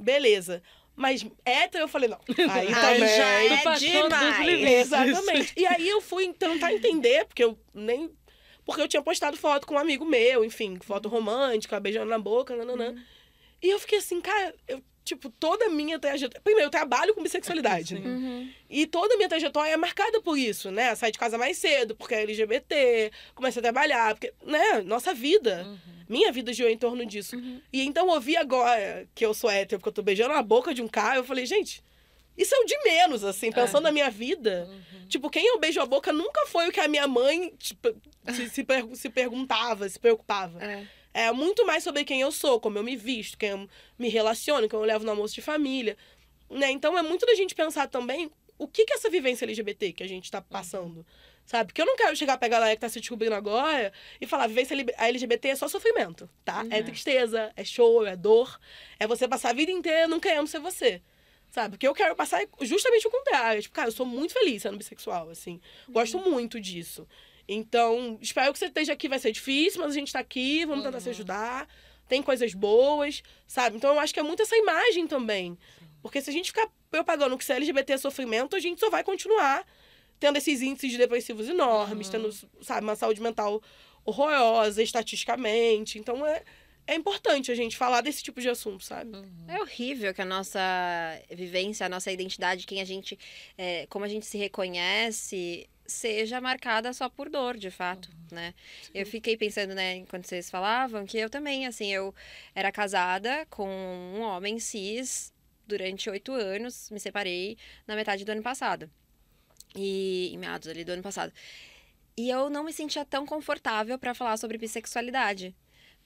[0.00, 0.62] beleza.
[0.94, 2.18] Mas hétero, eu falei, não.
[2.50, 3.16] Aí também.
[3.16, 4.72] Já é demais.
[4.72, 5.52] Exatamente.
[5.56, 8.10] E aí eu fui tentar entender, porque eu nem.
[8.64, 12.56] Porque eu tinha postado foto com um amigo meu, enfim, foto romântica, beijando na boca,
[12.56, 12.90] nananã.
[12.90, 13.02] Uhum.
[13.62, 16.40] E eu fiquei assim, cara, eu, tipo, toda a minha trajetória.
[16.42, 18.08] Primeiro, eu trabalho com bissexualidade, né?
[18.08, 18.50] Uhum.
[18.68, 20.94] E toda a minha trajetória é marcada por isso, né?
[20.96, 24.82] Sair de casa mais cedo, porque é LGBT, comecei a trabalhar, porque, né?
[24.82, 25.64] Nossa vida.
[25.64, 25.78] Uhum.
[26.08, 27.36] Minha vida girou em torno disso.
[27.36, 27.60] Uhum.
[27.72, 30.82] E então ouvir agora que eu sou hétero, porque eu tô beijando a boca de
[30.82, 31.82] um cara, eu falei, gente.
[32.36, 33.88] Isso é o de menos, assim, pensando é.
[33.88, 34.68] na minha vida.
[34.68, 35.06] Uhum.
[35.08, 37.88] Tipo, quem eu beijo a boca nunca foi o que a minha mãe tipo,
[38.28, 40.58] se, se, per se perguntava, se preocupava.
[41.16, 41.32] É.
[41.32, 44.78] Muito mais sobre quem eu sou, como eu me visto, quem eu me relaciono, quem
[44.78, 45.96] eu levo no almoço de família.
[46.50, 46.70] Né?
[46.70, 50.02] Então é muito da gente pensar também o que, que é essa vivência LGBT que
[50.02, 50.98] a gente está passando.
[50.98, 51.04] Uhum.
[51.46, 51.68] Sabe?
[51.68, 54.76] Porque eu não quero chegar pra galera que tá se descobrindo agora e falar, vivência
[54.98, 56.62] LGBT é só sofrimento, tá?
[56.62, 56.68] Uhum.
[56.72, 58.58] É tristeza, é choro, é dor.
[58.98, 61.00] É você passar a vida inteira não querendo ser você.
[61.52, 61.70] Sabe?
[61.70, 63.62] Porque eu quero passar justamente o contrário.
[63.62, 65.60] Tipo, cara, eu sou muito feliz sendo bissexual, assim.
[65.88, 66.32] Gosto uhum.
[66.32, 67.06] muito disso.
[67.48, 69.08] Então, espero que você esteja aqui.
[69.08, 71.02] Vai ser difícil, mas a gente está aqui, vamos tentar uhum.
[71.02, 71.68] se ajudar.
[72.08, 73.76] Tem coisas boas, sabe?
[73.76, 75.58] Então, eu acho que é muito essa imagem também.
[76.02, 79.02] Porque se a gente ficar propagando que se LGBT é sofrimento, a gente só vai
[79.02, 79.66] continuar
[80.18, 82.12] tendo esses índices de depressivos enormes, uhum.
[82.12, 82.32] tendo,
[82.62, 83.62] sabe, uma saúde mental
[84.04, 85.98] horrorosa, estatisticamente.
[85.98, 86.42] Então, é,
[86.86, 89.16] é importante a gente falar desse tipo de assunto, sabe?
[89.16, 89.44] Uhum.
[89.48, 90.60] É horrível que a nossa
[91.30, 93.18] vivência, a nossa identidade, quem a gente,
[93.58, 98.36] é, como a gente se reconhece, seja marcada só por dor, de fato, uhum.
[98.36, 98.54] né?
[98.82, 98.92] Sim.
[98.94, 102.14] Eu fiquei pensando, né, enquanto vocês falavam, que eu também, assim, eu
[102.54, 105.32] era casada com um homem cis
[105.66, 108.90] durante oito anos, me separei na metade do ano passado.
[109.74, 111.32] E em meados ali do ano passado.
[112.16, 115.54] E eu não me sentia tão confortável para falar sobre bissexualidade.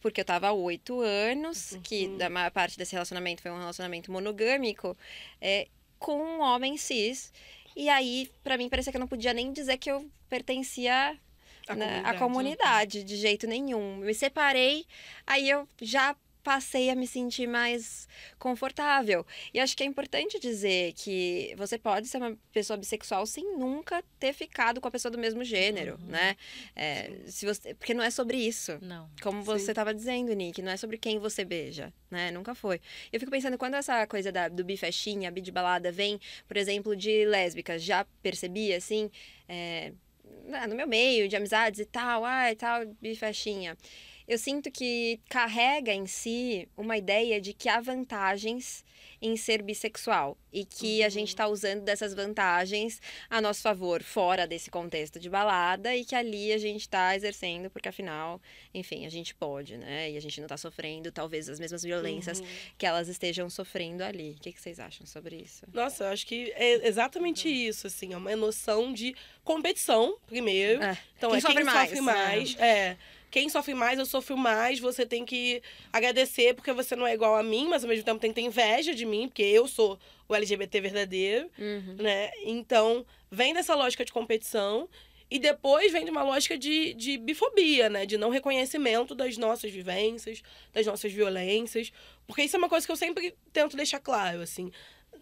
[0.00, 1.82] Porque eu tava há oito anos, uhum.
[1.82, 4.96] que da maior parte desse relacionamento foi um relacionamento monogâmico,
[5.40, 7.32] é, com um homem cis.
[7.76, 11.16] E aí, para mim, parecia que eu não podia nem dizer que eu pertencia
[11.68, 12.18] à né, comunidade.
[12.18, 13.96] comunidade, de jeito nenhum.
[13.96, 14.86] Me separei,
[15.26, 16.16] aí eu já
[16.50, 19.24] passei a me sentir mais confortável.
[19.54, 24.02] E acho que é importante dizer que você pode ser uma pessoa bissexual sem nunca
[24.18, 26.08] ter ficado com a pessoa do mesmo gênero, uhum.
[26.08, 26.36] né?
[26.74, 28.76] É, se você, porque não é sobre isso.
[28.82, 29.08] Não.
[29.22, 32.32] Como você estava dizendo, Nick, não é sobre quem você beija, né?
[32.32, 32.80] Nunca foi.
[33.12, 36.96] Eu fico pensando, quando essa coisa da, do bifestinha, bi de balada vem, por exemplo,
[36.96, 39.08] de lésbicas, já percebi, assim,
[39.48, 39.92] é,
[40.68, 43.76] no meu meio, de amizades e tal, ai, tal, bifestinha
[44.30, 48.84] eu sinto que carrega em si uma ideia de que há vantagens
[49.20, 51.06] em ser bissexual e que uhum.
[51.06, 56.04] a gente está usando dessas vantagens a nosso favor fora desse contexto de balada e
[56.04, 58.40] que ali a gente está exercendo porque afinal,
[58.72, 60.12] enfim, a gente pode, né?
[60.12, 62.46] E a gente não está sofrendo talvez as mesmas violências uhum.
[62.78, 64.36] que elas estejam sofrendo ali.
[64.38, 65.66] O que, que, vocês acham sobre isso?
[65.72, 67.54] Nossa, eu acho que é exatamente uhum.
[67.54, 69.12] isso, assim, é uma noção de
[69.42, 70.82] competição primeiro.
[70.84, 70.96] É.
[71.18, 72.68] Então quem é quem sofre mais, sofre mais é.
[72.68, 72.96] é
[73.30, 75.62] quem sofre mais, eu sofro mais, você tem que
[75.92, 78.46] agradecer porque você não é igual a mim, mas ao mesmo tempo tem que ter
[78.46, 81.96] inveja de mim, porque eu sou o LGBT verdadeiro, uhum.
[81.98, 82.30] né?
[82.44, 84.88] Então, vem dessa lógica de competição
[85.30, 88.04] e depois vem de uma lógica de, de bifobia, né?
[88.04, 91.92] De não reconhecimento das nossas vivências, das nossas violências.
[92.26, 94.72] Porque isso é uma coisa que eu sempre tento deixar claro, assim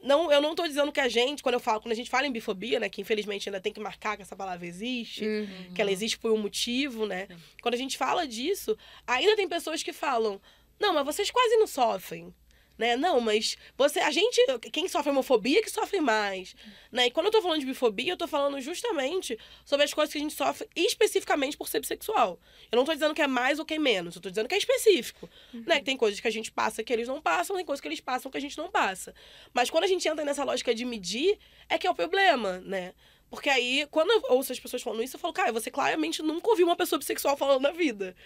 [0.02, 2.26] não, eu não estou dizendo que a gente, quando eu falo, quando a gente fala
[2.26, 5.74] em bifobia, né, que infelizmente ainda tem que marcar que essa palavra existe, uhum.
[5.74, 7.28] que ela existe por um motivo, né?
[7.62, 10.40] Quando a gente fala disso, ainda tem pessoas que falam:
[10.78, 12.34] "Não, mas vocês quase não sofrem"
[12.78, 12.96] né?
[12.96, 14.40] Não, mas você, a gente,
[14.72, 16.54] quem sofre homofobia que sofre mais,
[16.90, 17.06] né?
[17.06, 20.18] E quando eu tô falando de bifobia, eu tô falando justamente sobre as coisas que
[20.18, 22.38] a gente sofre especificamente por ser bissexual.
[22.70, 24.54] Eu não tô dizendo que é mais ou que é menos, eu tô dizendo que
[24.54, 25.64] é específico, uhum.
[25.66, 25.78] né?
[25.80, 28.00] Que tem coisas que a gente passa que eles não passam, tem coisas que eles
[28.00, 29.12] passam que a gente não passa.
[29.52, 31.38] Mas quando a gente entra nessa lógica de medir,
[31.68, 32.94] é que é o problema, né?
[33.30, 36.48] Porque aí, quando eu ouço as pessoas falando isso, eu falo, cara, você claramente nunca
[36.48, 38.16] ouviu uma pessoa bissexual falando na vida.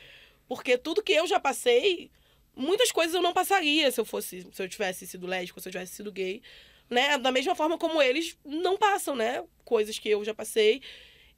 [0.46, 2.10] Porque tudo que eu já passei,
[2.56, 5.72] muitas coisas eu não passaria se eu fosse, se eu tivesse sido lésbico, se eu
[5.72, 6.42] tivesse sido gay,
[6.88, 7.18] né?
[7.18, 9.42] Da mesma forma como eles não passam, né?
[9.64, 10.82] Coisas que eu já passei.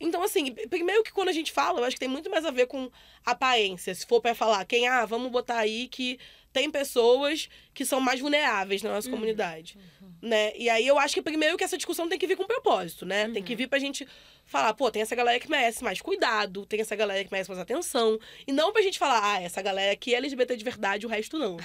[0.00, 2.50] Então, assim, primeiro que quando a gente fala, eu acho que tem muito mais a
[2.50, 2.90] ver com
[3.24, 3.94] aparência.
[3.94, 6.18] Se for para falar, quem, ah, vamos botar aí que
[6.52, 9.14] tem pessoas que são mais vulneráveis na nossa uhum.
[9.14, 10.12] comunidade, uhum.
[10.22, 10.52] né?
[10.56, 13.26] E aí eu acho que primeiro que essa discussão tem que vir com propósito, né?
[13.26, 13.32] Uhum.
[13.32, 13.58] Tem que uhum.
[13.58, 14.06] vir pra gente
[14.44, 17.60] falar, pô, tem essa galera que merece mais cuidado, tem essa galera que merece mais
[17.60, 18.18] atenção.
[18.46, 21.38] E não pra gente falar, ah, essa galera aqui é LGBT de verdade, o resto
[21.38, 21.56] não.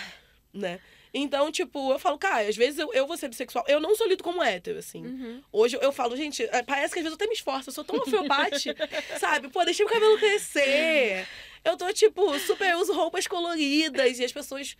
[0.51, 0.79] né?
[1.13, 3.65] Então, tipo, eu falo, cara, às vezes eu, eu vou ser bissexual.
[3.67, 5.05] Eu não sou lido como hétero, assim.
[5.05, 5.43] Uhum.
[5.51, 7.69] Hoje eu, falo, gente, é, parece que às vezes eu até me esforço.
[7.69, 8.75] Eu sou tão alfaiate,
[9.19, 9.49] sabe?
[9.49, 11.27] Pô, deixei o cabelo crescer.
[11.63, 14.77] Eu tô, tipo, super uso roupas coloridas e as pessoas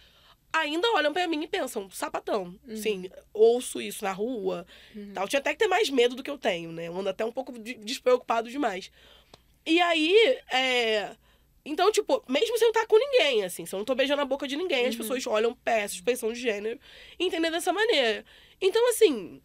[0.54, 2.56] ainda olham para mim e pensam, sapatão.
[2.68, 2.76] Uhum.
[2.76, 4.66] Sim, ouço isso na rua.
[4.96, 5.12] Uhum.
[5.14, 5.24] Tal.
[5.24, 6.88] Eu tinha até que ter mais medo do que eu tenho, né?
[6.88, 8.92] Eu ando até um pouco despreocupado demais.
[9.66, 10.16] E aí,
[10.52, 11.16] é...
[11.70, 14.26] Então, tipo, mesmo sem eu estar com ninguém, assim, se eu não tô beijando a
[14.26, 14.90] boca de ninguém, uhum.
[14.90, 16.80] as pessoas olham essa expressão de gênero
[17.20, 18.26] e entendem dessa maneira.
[18.60, 19.40] Então, assim,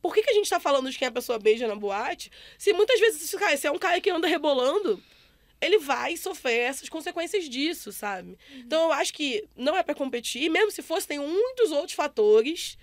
[0.00, 2.30] por que, que a gente tá falando de quem a pessoa beija na boate?
[2.56, 5.02] Se muitas vezes, cara, se é um cara que anda rebolando,
[5.60, 8.30] ele vai sofrer essas consequências disso, sabe?
[8.30, 8.58] Uhum.
[8.60, 12.78] Então eu acho que não é para competir, mesmo se fosse, tem muitos outros fatores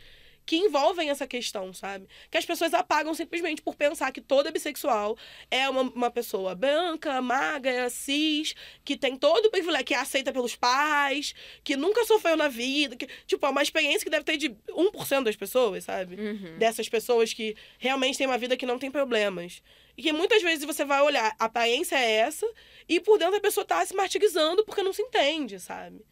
[0.46, 2.08] que envolvem essa questão, sabe?
[2.30, 5.18] Que as pessoas apagam simplesmente por pensar que toda bissexual
[5.50, 10.32] é uma, uma pessoa branca, magra, cis, que tem todo o privilégio, que é aceita
[10.34, 14.38] pelos pais, que nunca sofreu na vida, que, tipo, é uma experiência que deve ter
[14.38, 16.16] de 1% das pessoas, sabe?
[16.16, 16.58] Uhum.
[16.58, 19.62] Dessas pessoas que realmente têm uma vida que não tem problemas.
[19.98, 22.48] E que muitas vezes você vai olhar, a aparência é essa,
[22.88, 26.04] e por dentro a pessoa tá se martirizando porque não se entende, sabe?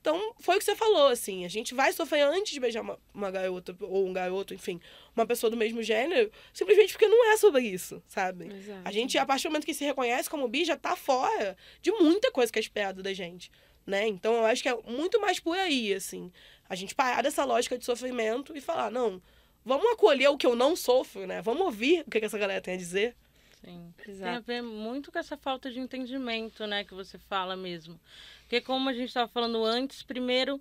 [0.00, 2.98] Então, foi o que você falou, assim, a gente vai sofrer antes de beijar uma,
[3.12, 4.80] uma garota, ou um garoto, enfim,
[5.14, 8.46] uma pessoa do mesmo gênero, simplesmente porque não é sobre isso, sabe?
[8.46, 8.80] Exato.
[8.82, 11.92] A gente, a partir do momento que se reconhece como bi, já tá fora de
[11.92, 13.50] muita coisa que é esperado da gente,
[13.86, 14.06] né?
[14.06, 16.32] Então, eu acho que é muito mais por aí, assim,
[16.66, 19.20] a gente parar dessa lógica de sofrimento e falar, não,
[19.62, 21.42] vamos acolher o que eu não sofro, né?
[21.42, 23.14] Vamos ouvir o que, que essa galera tem a dizer.
[23.64, 24.22] Sim, Exato.
[24.22, 28.00] tem a ver muito com essa falta de entendimento, né, que você fala mesmo.
[28.42, 30.60] Porque como a gente estava falando antes, primeiro,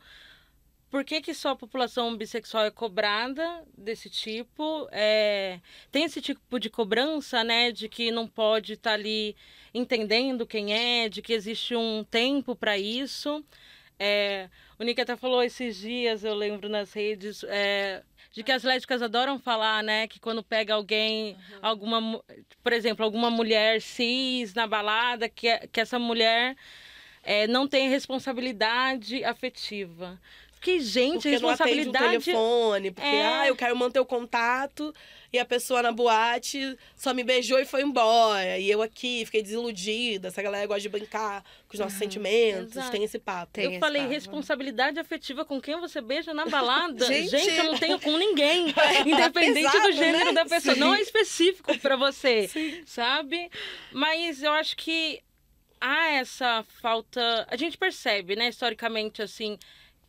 [0.90, 4.88] por que, que só a população bissexual é cobrada desse tipo?
[4.92, 5.60] É,
[5.92, 9.36] tem esse tipo de cobrança, né, de que não pode estar tá ali
[9.74, 13.44] entendendo quem é, de que existe um tempo para isso.
[14.00, 18.64] É, o Nick até falou esses dias, eu lembro nas redes, é, de que as
[18.64, 20.08] lésbicas adoram falar, né?
[20.08, 21.60] Que quando pega alguém, uhum.
[21.62, 22.24] alguma,
[22.64, 26.56] por exemplo, alguma mulher cis na balada, que, que essa mulher
[27.24, 30.20] é, não tem responsabilidade afetiva.
[30.60, 31.92] Fiquei, gente, porque responsabilidade.
[31.92, 33.26] Não atende o telefone, porque, é...
[33.26, 34.94] ah, eu quero manter o contato
[35.32, 38.58] e a pessoa na boate só me beijou e foi embora.
[38.58, 40.30] E eu aqui fiquei desiludida.
[40.30, 42.92] Essa galera gosta de brincar com os nossos uhum, sentimentos, exato.
[42.92, 43.54] tem esse papo.
[43.54, 44.14] Tem eu esse falei, papo.
[44.14, 47.06] responsabilidade afetiva com quem você beija na balada.
[47.06, 48.74] gente, gente eu não tenho com ninguém.
[49.06, 50.34] independente é pesado, do gênero né?
[50.34, 50.74] da pessoa.
[50.74, 50.80] Sim.
[50.80, 52.82] Não é específico para você, Sim.
[52.86, 53.50] sabe?
[53.92, 55.22] Mas eu acho que
[55.80, 57.48] há essa falta.
[57.50, 59.58] A gente percebe, né, historicamente, assim,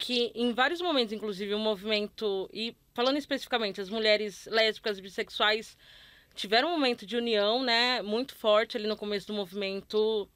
[0.01, 2.49] que em vários momentos, inclusive, o movimento.
[2.53, 5.77] E falando especificamente, as mulheres lésbicas e bissexuais
[6.35, 10.29] tiveram um momento de união, né, muito forte ali no começo do movimento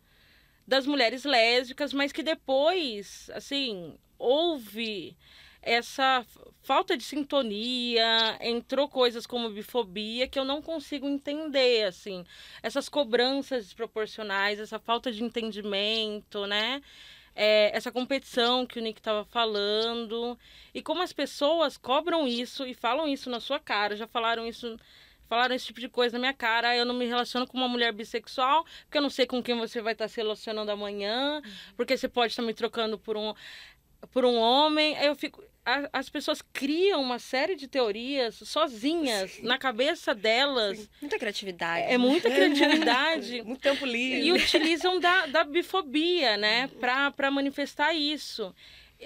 [0.66, 5.16] das mulheres lésbicas, mas que depois, assim, houve
[5.62, 6.24] essa
[6.62, 12.24] falta de sintonia, entrou coisas como bifobia que eu não consigo entender, assim,
[12.62, 16.82] essas cobranças desproporcionais, essa falta de entendimento, né?
[17.34, 20.38] É, essa competição que o Nick estava falando
[20.72, 24.76] e como as pessoas cobram isso e falam isso na sua cara, já falaram isso
[25.26, 26.76] falaram esse tipo de coisa na minha cara.
[26.76, 29.80] Eu não me relaciono com uma mulher bissexual, porque eu não sei com quem você
[29.80, 31.52] vai estar se relacionando amanhã, uhum.
[31.76, 33.34] porque você pode estar me trocando por um
[34.10, 34.96] por um homem.
[34.98, 39.42] Aí eu fico a, as pessoas criam uma série de teorias sozinhas Sim.
[39.42, 40.78] na cabeça delas.
[40.78, 40.88] Sim.
[41.00, 41.92] Muita criatividade.
[41.92, 43.42] É muita criatividade.
[43.42, 44.26] Muito tempo livre.
[44.26, 48.54] E utilizam da, da bifobia, né, para manifestar isso.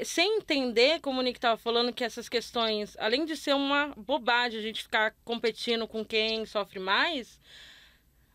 [0.04, 4.58] Sem entender, como o Nick estava falando, que essas questões, além de ser uma bobagem
[4.58, 7.40] a gente ficar competindo com quem sofre mais,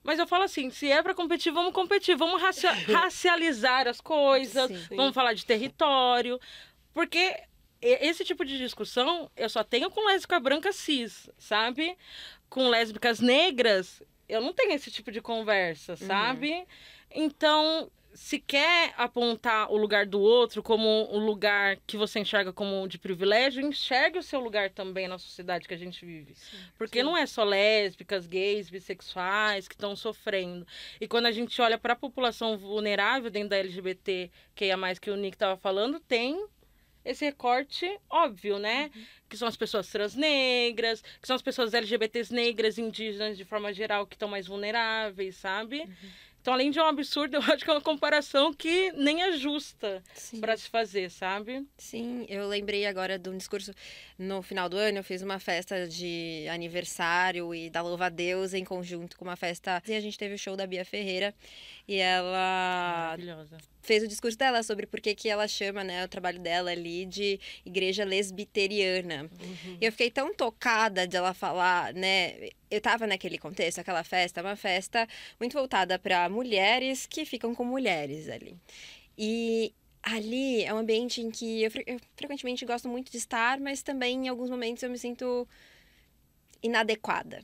[0.03, 2.41] mas eu falo assim, se é para competir, vamos competir, vamos
[2.87, 4.95] racializar as coisas, Sim.
[4.95, 6.39] vamos falar de território,
[6.93, 7.37] porque
[7.83, 11.97] esse tipo de discussão eu só tenho com lésbica branca cis, sabe?
[12.49, 16.07] Com lésbicas negras, eu não tenho esse tipo de conversa, uhum.
[16.07, 16.51] sabe?
[16.51, 16.65] Uhum.
[17.15, 22.87] Então, se quer apontar o lugar do outro como um lugar que você enxerga como
[22.87, 26.33] de privilégio, enxergue o seu lugar também na sociedade que a gente vive.
[26.35, 27.05] Sim, Porque sim.
[27.05, 30.65] não é só lésbicas, gays, bissexuais que estão sofrendo.
[31.01, 34.99] E quando a gente olha para a população vulnerável dentro da LGBT, que é mais
[34.99, 36.45] que o Nick estava falando, tem
[37.05, 38.89] esse recorte óbvio, né?
[38.95, 39.05] Uhum.
[39.29, 44.05] Que são as pessoas transnegras, que são as pessoas LGBTs negras, indígenas de forma geral,
[44.05, 45.81] que estão mais vulneráveis, sabe?
[45.81, 46.09] Uhum.
[46.43, 50.03] Então, além de um absurdo, eu acho que é uma comparação que nem é justa
[50.41, 51.65] para se fazer, sabe?
[51.77, 53.73] Sim, eu lembrei agora de um discurso
[54.19, 58.53] no final do ano, eu fiz uma festa de aniversário e da Louva a Deus
[58.53, 59.81] em conjunto com uma festa.
[59.87, 61.33] E a gente teve o show da Bia Ferreira
[61.87, 63.15] e ela
[63.81, 67.05] fez o discurso dela sobre por que, que ela chama né, o trabalho dela ali
[67.05, 69.23] de igreja lesbiteriana.
[69.23, 69.77] Uhum.
[69.79, 72.49] E eu fiquei tão tocada de ela falar, né?
[72.73, 75.07] Eu estava naquele contexto, aquela festa, uma festa
[75.39, 78.57] muito voltada para mulheres que ficam com mulheres ali.
[79.15, 83.83] E ali é um ambiente em que eu, eu, frequentemente gosto muito de estar, mas
[83.83, 85.47] também em alguns momentos eu me sinto
[86.63, 87.43] inadequada.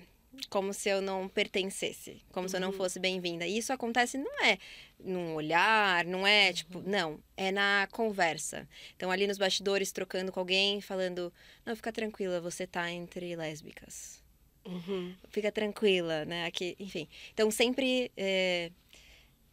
[0.49, 2.49] Como se eu não pertencesse, como uhum.
[2.49, 2.77] se eu não uhum.
[2.77, 3.45] fosse bem-vinda.
[3.45, 4.57] E isso acontece não é
[4.99, 6.85] num olhar, não é tipo, uhum.
[6.87, 8.67] não, é na conversa.
[8.95, 11.31] Então, ali nos bastidores, trocando com alguém, falando:
[11.65, 14.19] não, fica tranquila, você tá entre lésbicas
[14.65, 15.13] Uhum.
[15.29, 16.45] Fica tranquila, né?
[16.45, 17.07] Aqui, enfim.
[17.33, 18.71] Então, sempre, é,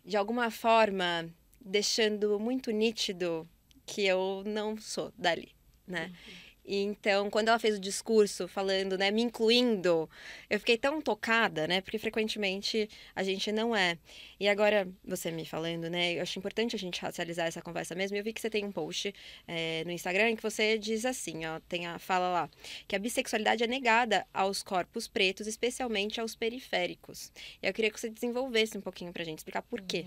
[0.05, 1.29] de alguma forma,
[1.61, 3.49] deixando muito nítido
[3.85, 5.53] que eu não sou dali,
[5.87, 6.07] né?
[6.07, 6.46] Uhum.
[6.66, 10.11] Então, quando ela fez o discurso falando, né, me incluindo,
[10.50, 13.96] eu fiquei tão tocada, né, porque frequentemente a gente não é.
[14.40, 18.16] E agora, você me falando, né, eu acho importante a gente racializar essa conversa mesmo.
[18.16, 19.14] Eu vi que você tem um post
[19.46, 22.50] é, no Instagram que você diz assim, ó, tem a fala lá,
[22.88, 27.31] que a bissexualidade é negada aos corpos pretos, especialmente aos periféricos.
[27.62, 30.07] E eu queria que você desenvolvesse um pouquinho pra gente, explicar por quê.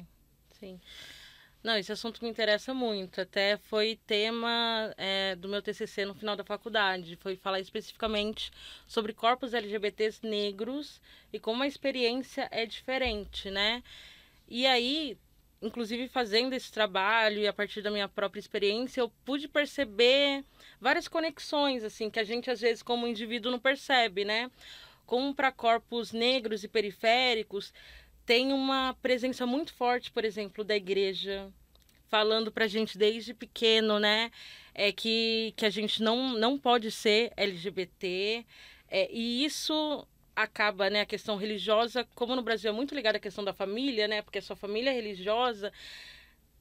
[0.59, 0.79] Sim.
[1.61, 3.19] Não, esse assunto me interessa muito.
[3.19, 7.17] Até foi tema é, do meu TCC no final da faculdade.
[7.17, 8.49] Foi falar especificamente
[8.87, 11.01] sobre corpos LGBTs negros
[11.33, 13.83] e como a experiência é diferente, né?
[14.47, 15.17] E aí,
[15.61, 20.45] inclusive fazendo esse trabalho e a partir da minha própria experiência, eu pude perceber
[20.79, 24.49] várias conexões, assim, que a gente às vezes como indivíduo não percebe, né?
[25.05, 27.73] Como para corpos negros e periféricos,
[28.29, 31.51] tem uma presença muito forte, por exemplo, da igreja,
[32.09, 34.29] falando pra gente desde pequeno, né?
[34.71, 38.45] É que, que a gente não, não pode ser LGBT.
[38.87, 43.19] É, e isso acaba, né, a questão religiosa, como no Brasil é muito ligada à
[43.19, 44.21] questão da família, né?
[44.21, 45.73] Porque a sua família é religiosa.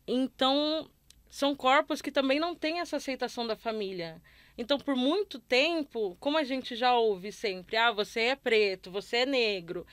[0.07, 0.91] Então,
[1.29, 4.23] são corpos que também não têm essa aceitação da família.
[4.57, 9.19] Então, por muito tempo, como a gente já ouve sempre, ah, você é preto, você
[9.19, 9.87] é negro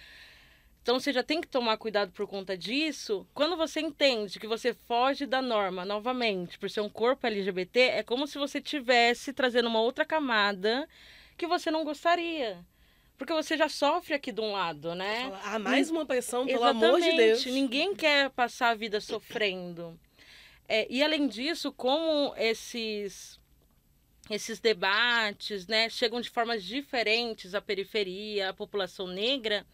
[0.85, 3.25] Então você já tem que tomar cuidado por conta disso.
[3.33, 8.03] Quando você entende que você foge da norma novamente por ser um corpo LGBT, é
[8.03, 10.87] como se você tivesse trazendo uma outra camada
[11.35, 12.63] que você não gostaria.
[13.17, 15.33] Porque você já sofre aqui de um lado, né?
[15.45, 16.85] Ah, mais uma pressão, pelo Exatamente.
[16.85, 17.45] amor de Deus.
[17.47, 19.99] Ninguém quer passar a vida sofrendo.
[20.67, 23.39] É, e além disso, como esses
[24.29, 29.65] esses debates né, chegam de formas diferentes à periferia, à população negra,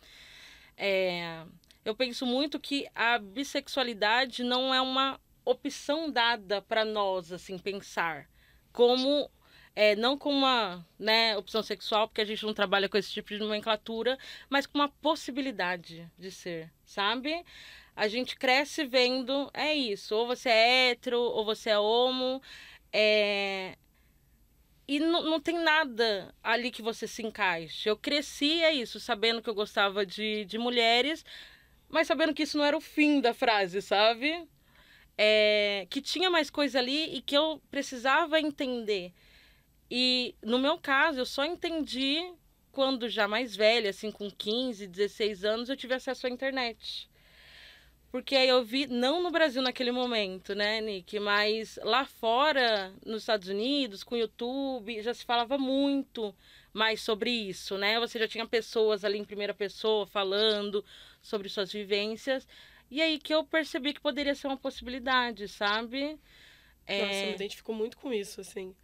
[0.83, 1.45] é,
[1.85, 8.27] eu penso muito que a bissexualidade não é uma opção dada para nós assim pensar
[8.73, 9.29] como
[9.75, 13.29] é, não como uma né, opção sexual, porque a gente não trabalha com esse tipo
[13.29, 14.17] de nomenclatura,
[14.49, 17.45] mas com uma possibilidade de ser, sabe?
[17.95, 22.41] A gente cresce vendo, é isso, ou você é hétero, ou você é homo,
[22.91, 23.77] é,
[24.91, 27.87] e não, tem nada ali que você se encaixe.
[27.87, 31.23] Eu cresci, é isso, sabendo que eu gostava de, de mulheres,
[31.87, 34.45] mas sabendo que isso não era o fim da frase, sabe?
[35.17, 39.13] É, que tinha mais coisa ali e que eu precisava entender.
[39.89, 42.21] E no meu caso, eu só entendi
[42.73, 47.09] quando já mais velha, assim, com 15, 16 anos, eu tive acesso à internet.
[48.11, 51.17] Porque aí eu vi, não no Brasil naquele momento, né, Nick?
[51.17, 56.35] Mas lá fora, nos Estados Unidos, com o YouTube, já se falava muito
[56.73, 57.97] mais sobre isso, né?
[58.01, 60.83] Você já tinha pessoas ali em primeira pessoa falando
[61.21, 62.45] sobre suas vivências.
[62.89, 66.19] E aí que eu percebi que poderia ser uma possibilidade, sabe?
[66.85, 67.23] É...
[67.23, 68.75] Eu me identifico muito com isso, assim.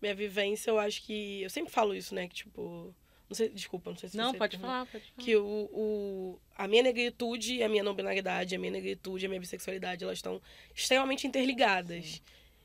[0.00, 1.42] Minha vivência, eu acho que.
[1.42, 2.26] Eu sempre falo isso, né?
[2.26, 2.94] Que, tipo
[3.30, 5.24] não sei, desculpa, não sei se Não, pode falar, pode falar.
[5.24, 9.40] Que o, o, a minha negritude a minha não binaridade, a minha negritude a minha
[9.40, 10.42] bissexualidade, elas estão
[10.74, 12.04] extremamente interligadas.
[12.04, 12.20] Sim.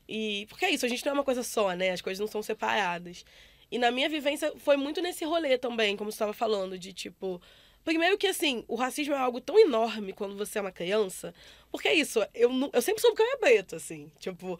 [0.08, 0.46] E.
[0.48, 1.90] Porque é isso, a gente não é uma coisa só, né?
[1.90, 3.24] As coisas não são separadas.
[3.70, 7.40] E na minha vivência foi muito nesse rolê também, como você estava falando, de tipo.
[7.84, 11.32] Primeiro que, assim, o racismo é algo tão enorme quando você é uma criança.
[11.70, 14.10] Porque é isso, eu, eu sempre soube que eu era preto, assim.
[14.18, 14.58] Tipo,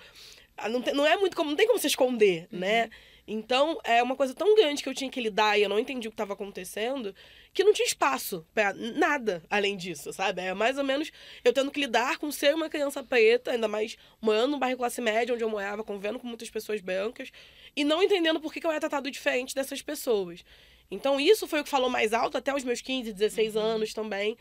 [0.70, 1.50] não, tem, não é muito como.
[1.50, 2.60] Não tem como se esconder, uhum.
[2.60, 2.88] né?
[3.26, 6.06] Então, é uma coisa tão grande que eu tinha que lidar e eu não entendi
[6.06, 7.12] o que estava acontecendo,
[7.52, 10.42] que não tinha espaço para nada além disso, sabe?
[10.42, 11.10] É mais ou menos
[11.44, 15.00] eu tendo que lidar com ser uma criança preta, ainda mais morando num bairro classe
[15.00, 17.32] média, onde eu morava, convivendo com muitas pessoas brancas,
[17.74, 20.44] e não entendendo por que, que eu era tratado diferente dessas pessoas.
[20.88, 23.62] Então, isso foi o que falou mais alto até os meus 15, 16 uhum.
[23.62, 24.36] anos também.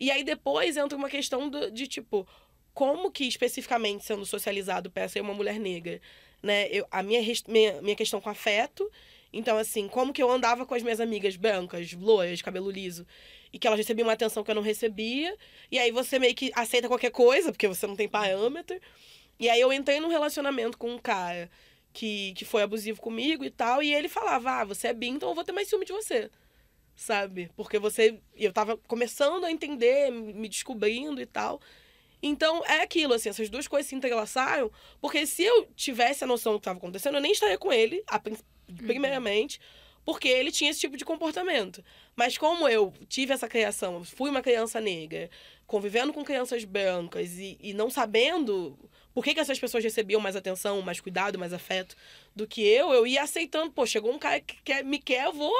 [0.00, 2.26] E aí depois entra uma questão do, de tipo,
[2.72, 6.00] como que especificamente sendo socializado para ser uma mulher negra?
[6.44, 6.68] Né?
[6.70, 8.88] Eu, a minha, minha, minha questão com afeto.
[9.32, 13.04] Então, assim, como que eu andava com as minhas amigas brancas, loiras, cabelo liso,
[13.52, 15.36] e que elas recebiam uma atenção que eu não recebia,
[15.70, 18.78] e aí você meio que aceita qualquer coisa, porque você não tem parâmetro.
[19.40, 21.50] E aí eu entrei num relacionamento com um cara
[21.92, 25.30] que, que foi abusivo comigo e tal, e ele falava: Ah, você é bi, então
[25.30, 26.30] eu vou ter mais ciúme de você.
[26.94, 27.50] Sabe?
[27.56, 28.20] Porque você.
[28.36, 31.60] Eu tava começando a entender, me descobrindo e tal.
[32.26, 36.54] Então, é aquilo, assim, essas duas coisas se entrelaçaram, porque se eu tivesse a noção
[36.54, 38.76] do que estava acontecendo, eu nem estaria com ele, a, uhum.
[38.78, 39.60] primeiramente,
[40.06, 41.84] porque ele tinha esse tipo de comportamento.
[42.16, 45.28] Mas como eu tive essa criação, fui uma criança negra,
[45.66, 48.74] convivendo com crianças brancas e, e não sabendo
[49.12, 51.94] por que, que essas pessoas recebiam mais atenção, mais cuidado, mais afeto
[52.34, 55.32] do que eu, eu ia aceitando, pô, chegou um cara que quer, me quer, eu
[55.34, 55.54] vou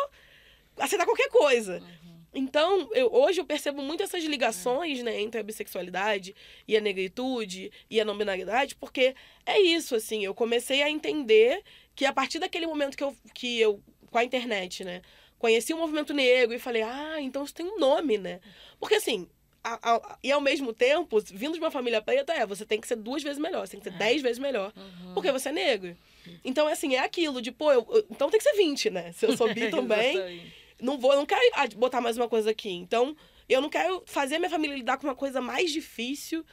[0.78, 1.78] aceitar qualquer coisa.
[1.78, 2.03] Uhum.
[2.34, 6.34] Então, eu, hoje eu percebo muito essas ligações, né, entre a bissexualidade
[6.66, 9.14] e a negritude e a não binaridade, porque
[9.46, 11.62] é isso, assim, eu comecei a entender
[11.94, 15.00] que a partir daquele momento que eu, que eu com a internet, né,
[15.38, 18.40] conheci o movimento negro e falei, ah, então isso tem um nome, né?
[18.80, 19.28] Porque, assim,
[19.62, 22.88] a, a, e ao mesmo tempo, vindo de uma família preta, é, você tem que
[22.88, 23.98] ser duas vezes melhor, você tem que ser é.
[23.98, 25.14] dez vezes melhor, uhum.
[25.14, 25.96] porque você é negro.
[26.44, 29.12] Então, assim, é aquilo de, pô, eu, eu, então tem que ser 20, né?
[29.12, 31.40] Se eu sou bi também não vou, não quero
[31.76, 32.70] botar mais uma coisa aqui.
[32.70, 33.16] Então,
[33.48, 36.44] eu não quero fazer minha família lidar com uma coisa mais difícil,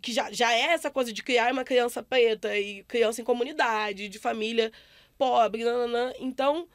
[0.00, 4.08] que já, já é essa coisa de criar uma criança preta e criança em comunidade,
[4.08, 4.72] de família
[5.16, 6.12] pobre, nananã.
[6.18, 6.68] Então,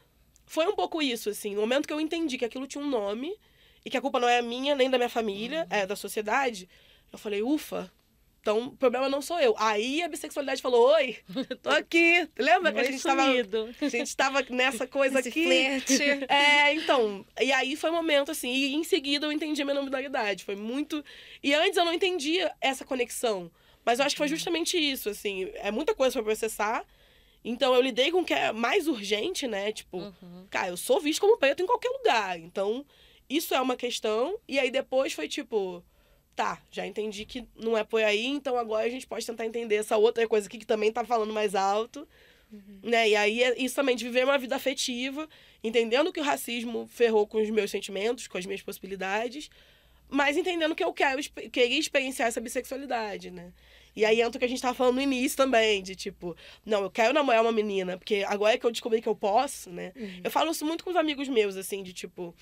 [0.46, 1.54] foi um pouco isso, assim.
[1.54, 3.36] No momento que eu entendi que aquilo tinha um nome
[3.84, 5.76] e que a culpa não é minha nem da minha família, uhum.
[5.76, 6.68] é da sociedade,
[7.12, 7.90] eu falei, ufa,
[8.40, 9.54] então, o problema não sou eu.
[9.58, 11.18] Aí a bissexualidade falou: Oi,
[11.62, 12.26] tô aqui.
[12.38, 15.44] Lembra que a gente, tava, a gente tava nessa coisa Esse aqui?
[15.44, 16.00] Flerte.
[16.28, 17.24] É, então.
[17.40, 18.50] E aí foi um momento assim.
[18.50, 20.44] E em seguida eu entendi a minha nominalidade.
[20.44, 21.04] Foi muito.
[21.42, 23.50] E antes eu não entendia essa conexão.
[23.84, 24.34] Mas eu acho que foi uhum.
[24.34, 25.50] justamente isso, assim.
[25.56, 26.84] É muita coisa para processar.
[27.44, 29.70] Então eu lidei com o que é mais urgente, né?
[29.70, 30.46] Tipo, uhum.
[30.48, 32.38] cara, eu sou visto como preto em qualquer lugar.
[32.38, 32.86] Então,
[33.28, 34.38] isso é uma questão.
[34.48, 35.84] E aí depois foi tipo
[36.34, 39.76] tá, já entendi que não é por aí, então agora a gente pode tentar entender
[39.76, 42.06] essa outra coisa aqui que também tá falando mais alto.
[42.52, 42.80] Uhum.
[42.82, 43.10] Né?
[43.10, 45.28] E aí é isso também de viver uma vida afetiva,
[45.62, 49.50] entendendo que o racismo ferrou com os meus sentimentos, com as minhas possibilidades,
[50.08, 51.22] mas entendendo que eu quero,
[51.52, 53.52] queria experienciar essa bissexualidade, né?
[53.94, 56.82] E aí entra o que a gente tava falando no início também, de tipo, não,
[56.82, 59.92] eu quero namorar uma menina, porque agora é que eu descobri que eu posso, né?
[59.96, 60.20] Uhum.
[60.24, 62.34] Eu falo isso muito com os amigos meus, assim, de tipo.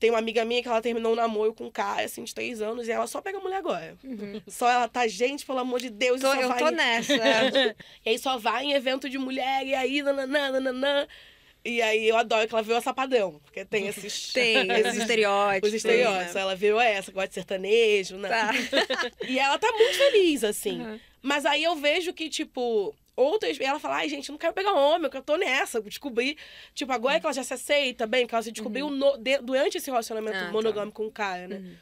[0.00, 2.62] Tem uma amiga minha que ela terminou um namoro com um cara, assim, de três
[2.62, 3.98] anos, e ela só pega mulher agora.
[4.02, 4.40] Uhum.
[4.48, 6.58] Só ela tá, gente, pelo amor de Deus, tô, eu vai...
[6.58, 7.12] tô nessa.
[8.06, 11.06] e aí só vai em evento de mulher, e aí, nananã, nananã.
[11.62, 14.32] E aí eu adoro que ela viu essa padrão, porque tem esses.
[14.32, 15.68] Tem, esses estereótipos.
[15.68, 16.34] Os estereótipos.
[16.34, 16.40] Né?
[16.40, 18.28] Ela viu essa, gosta de sertanejo, né?
[18.30, 18.50] Tá.
[19.28, 20.80] E ela tá muito feliz, assim.
[20.80, 20.98] Uhum.
[21.20, 23.58] Mas aí eu vejo que, tipo, outras.
[23.58, 26.36] E ela fala, ai, gente, eu não quero pegar homem, eu tô nessa, descobri.
[26.74, 28.96] Tipo, agora é que ela já se aceita bem, que ela se descobriu uhum.
[28.96, 30.52] no, de, durante esse relacionamento ah, tá.
[30.52, 31.04] monogâmico tá.
[31.04, 31.56] com o cara, né?
[31.56, 31.74] Uhum.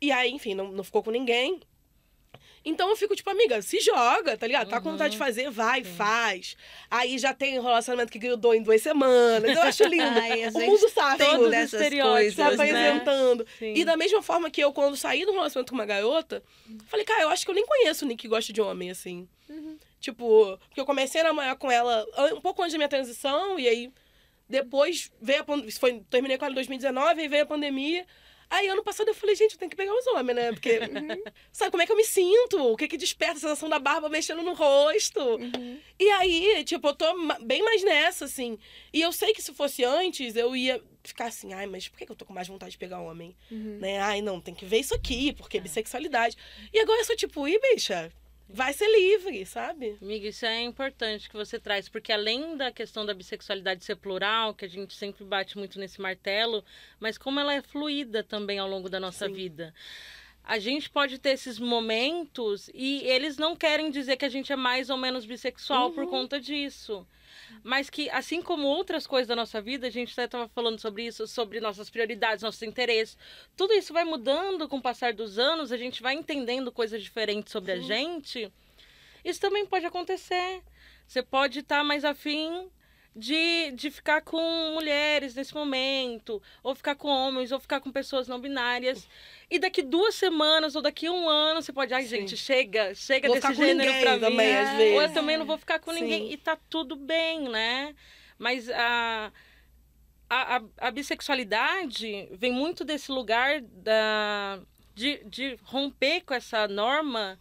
[0.00, 1.60] E aí, enfim, não, não ficou com ninguém.
[2.64, 4.68] Então eu fico tipo, amiga, se joga, tá ligado?
[4.68, 5.24] Tá com vontade de uhum.
[5.24, 5.94] fazer, vai, Sim.
[5.94, 6.56] faz.
[6.90, 9.56] Aí já tem relacionamento que grudou em duas semanas.
[9.56, 10.04] Eu acho lindo.
[10.20, 13.46] Ai, o mundo sabe todos coisas, se apresentando.
[13.60, 13.72] Né?
[13.74, 16.42] E da mesma forma que eu, quando saí do relacionamento com uma garota,
[16.86, 19.28] falei, cara, eu acho que eu nem conheço o Nick que gosta de homem, assim.
[19.48, 19.78] Uhum.
[20.00, 23.68] Tipo, porque eu comecei a namorar com ela um pouco antes da minha transição, e
[23.68, 23.92] aí
[24.48, 28.06] depois veio a foi Terminei com ela em 2019, aí veio a pandemia.
[28.50, 30.52] Aí, ano passado, eu falei, gente, eu tenho que pegar os homens, né?
[30.52, 31.22] Porque, uhum.
[31.52, 32.56] sabe como é que eu me sinto?
[32.72, 35.20] O que que desperta a sensação da barba mexendo no rosto?
[35.20, 35.78] Uhum.
[35.98, 37.06] E aí, tipo, eu tô
[37.42, 38.58] bem mais nessa, assim.
[38.90, 42.10] E eu sei que se fosse antes, eu ia ficar assim, ai, mas por que
[42.10, 43.36] eu tô com mais vontade de pegar homem?
[43.50, 43.78] Uhum.
[43.80, 43.98] Né?
[44.00, 45.60] Ai, não, tem que ver isso aqui, porque é.
[45.60, 46.34] bissexualidade.
[46.72, 48.10] E agora eu sou tipo, ih, bicha,
[48.48, 49.98] vai ser livre, sabe?
[50.00, 54.54] Amiga, isso é importante que você traz, porque além da questão da bissexualidade ser plural,
[54.54, 56.64] que a gente sempre bate muito nesse martelo,
[56.98, 59.32] mas como ela é fluida também ao longo da nossa Sim.
[59.32, 59.74] vida.
[60.42, 64.56] A gente pode ter esses momentos e eles não querem dizer que a gente é
[64.56, 65.94] mais ou menos bissexual uhum.
[65.94, 67.06] por conta disso
[67.62, 71.26] mas que, assim como outras coisas da nossa vida, a gente estava falando sobre isso,
[71.26, 73.16] sobre nossas prioridades, nossos interesses,
[73.56, 77.52] tudo isso vai mudando com o passar dos anos, a gente vai entendendo coisas diferentes
[77.52, 77.78] sobre Sim.
[77.78, 78.52] a gente.
[79.24, 80.62] Isso também pode acontecer.
[81.06, 82.70] Você pode estar tá mais afim
[83.14, 88.28] de, de ficar com mulheres nesse momento, ou ficar com homens, ou ficar com pessoas
[88.28, 89.08] não binárias.
[89.50, 92.08] E daqui duas semanas ou daqui um ano você pode, ai, Sim.
[92.08, 94.20] gente, chega, chega vou desse gênero pra mim.
[94.20, 94.94] Também, às vezes.
[94.94, 96.00] Ou eu também não vou ficar com Sim.
[96.00, 96.32] ninguém.
[96.32, 97.94] E tá tudo bem, né?
[98.38, 99.32] Mas a,
[100.30, 104.60] a, a, bissexualidade vem muito desse lugar da,
[104.94, 107.38] de, de romper com essa norma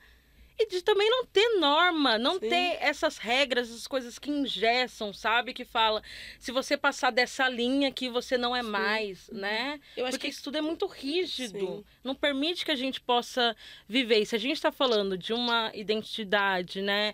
[0.59, 2.49] e de também não ter norma, não Sim.
[2.49, 5.53] ter essas regras, essas coisas que ingessam, sabe?
[5.53, 6.01] Que fala,
[6.39, 8.69] se você passar dessa linha que você não é Sim.
[8.69, 9.37] mais, uhum.
[9.37, 9.79] né?
[9.95, 10.33] Eu acho Porque que...
[10.33, 11.59] isso tudo é muito rígido.
[11.59, 11.83] Sim.
[12.03, 13.55] Não permite que a gente possa
[13.87, 14.19] viver.
[14.19, 17.13] E se a gente está falando de uma identidade, né?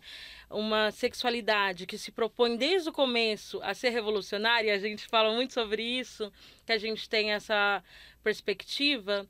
[0.50, 5.52] Uma sexualidade que se propõe desde o começo a ser revolucionária, a gente fala muito
[5.52, 6.32] sobre isso,
[6.66, 7.84] que a gente tem essa
[8.24, 9.28] perspectiva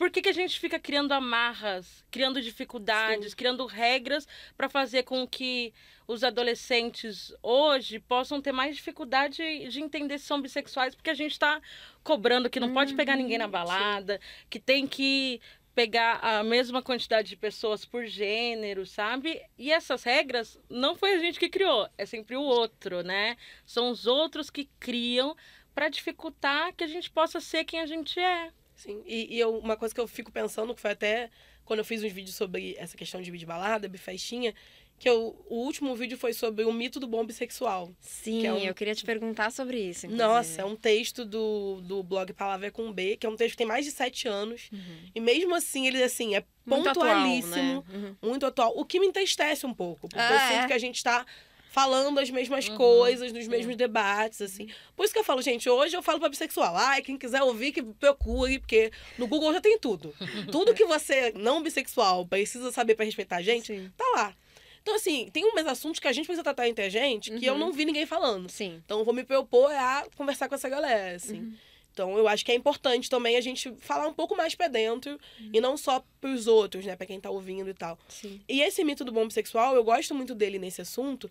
[0.00, 3.36] por que, que a gente fica criando amarras, criando dificuldades, Sim.
[3.36, 4.26] criando regras
[4.56, 5.74] para fazer com que
[6.08, 9.36] os adolescentes hoje possam ter mais dificuldade
[9.68, 11.60] de entender se são bissexuais, porque a gente está
[12.02, 12.72] cobrando que não uhum.
[12.72, 13.50] pode pegar ninguém na uhum.
[13.50, 14.46] balada, Sim.
[14.48, 15.38] que tem que
[15.74, 19.42] pegar a mesma quantidade de pessoas por gênero, sabe?
[19.58, 23.36] E essas regras não foi a gente que criou, é sempre o outro, né?
[23.66, 25.36] São os outros que criam
[25.74, 28.50] para dificultar que a gente possa ser quem a gente é.
[28.80, 31.30] Sim, e, e eu, uma coisa que eu fico pensando, que foi até
[31.66, 34.54] quando eu fiz uns vídeos sobre essa questão de balada, bifestinha,
[34.98, 37.90] que eu, o último vídeo foi sobre o mito do bom bissexual.
[38.00, 38.58] Sim, é um...
[38.58, 40.06] eu queria te perguntar sobre isso.
[40.06, 40.28] Inclusive.
[40.28, 43.58] Nossa, é um texto do, do blog Palavra com B, que é um texto que
[43.58, 44.68] tem mais de sete anos.
[44.72, 45.10] Uhum.
[45.14, 48.16] E mesmo assim, ele assim, é pontualíssimo, muito atual, né?
[48.22, 48.28] uhum.
[48.28, 48.72] muito atual.
[48.76, 50.66] O que me entristece um pouco, porque ah, eu sinto é?
[50.66, 51.24] que a gente está
[51.70, 54.68] falando as mesmas uhum, coisas, nos mesmos debates, assim.
[54.96, 56.76] Por isso que eu falo, gente, hoje eu falo pra bissexual.
[56.76, 60.12] Ai, quem quiser ouvir, que procure, porque no Google já tem tudo.
[60.50, 63.90] tudo que você, não bissexual, precisa saber para respeitar a gente, Sim.
[63.96, 64.34] tá lá.
[64.82, 67.54] Então, assim, tem uns assuntos que a gente precisa tratar entre a gente que uhum.
[67.54, 68.50] eu não vi ninguém falando.
[68.50, 68.82] Sim.
[68.84, 71.40] Então, eu vou me propor a conversar com essa galera, assim.
[71.40, 71.54] Uhum.
[71.92, 75.12] Então, eu acho que é importante também a gente falar um pouco mais pra dentro
[75.12, 75.50] uhum.
[75.52, 76.96] e não só pros outros, né?
[76.96, 77.98] Pra quem tá ouvindo e tal.
[78.08, 78.40] Sim.
[78.48, 81.30] E esse mito do bom bissexual, eu gosto muito dele nesse assunto,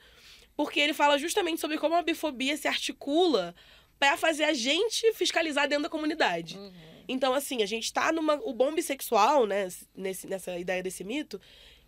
[0.55, 3.55] porque ele fala justamente sobre como a bifobia se articula
[3.97, 6.57] para fazer a gente fiscalizar dentro da comunidade.
[6.57, 6.71] Uhum.
[7.07, 8.35] Então, assim, a gente tá numa.
[8.35, 9.67] O bom bissexual, né?
[9.95, 11.41] Nesse, nessa ideia desse mito,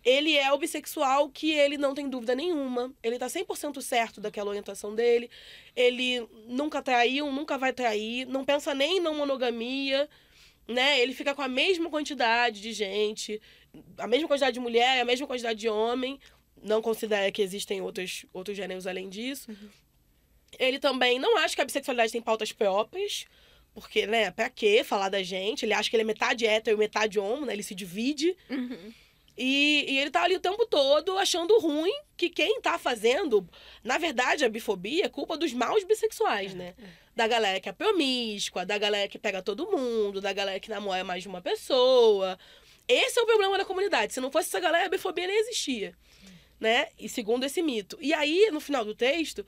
[0.04, 2.92] ele é o bissexual que ele não tem dúvida nenhuma.
[3.02, 5.30] Ele tá 100% certo daquela orientação dele.
[5.76, 10.08] Ele nunca traiu, nunca vai trair, não pensa nem em não monogamia,
[10.66, 11.00] né?
[11.00, 13.40] Ele fica com a mesma quantidade de gente,
[13.98, 16.18] a mesma quantidade de mulher, a mesma quantidade de homem.
[16.62, 19.50] Não considera que existem outros, outros gêneros além disso.
[19.50, 19.68] Uhum.
[20.58, 23.26] Ele também não acha que a bissexualidade tem pautas próprias
[23.74, 25.64] porque, né, pra quê falar da gente?
[25.64, 27.54] Ele acha que ele é metade hétero e metade homo, né?
[27.54, 28.36] Ele se divide.
[28.50, 28.92] Uhum.
[29.44, 33.44] E, e ele tá ali o tempo todo achando ruim que quem tá fazendo,
[33.82, 36.76] na verdade, a bifobia é culpa dos maus bissexuais, né?
[37.16, 41.02] Da galera que é promíscua, da galera que pega todo mundo, da galera que namora
[41.02, 42.38] mais de uma pessoa.
[42.86, 44.14] Esse é o problema da comunidade.
[44.14, 45.92] Se não fosse essa galera, a bifobia nem existia.
[46.60, 46.86] Né?
[46.96, 47.98] E segundo esse mito.
[48.00, 49.44] E aí, no final do texto,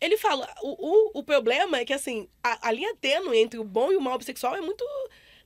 [0.00, 3.62] ele fala: o, o, o problema é que, assim, a, a linha tênue entre o
[3.62, 4.84] bom e o mal bissexual é muito.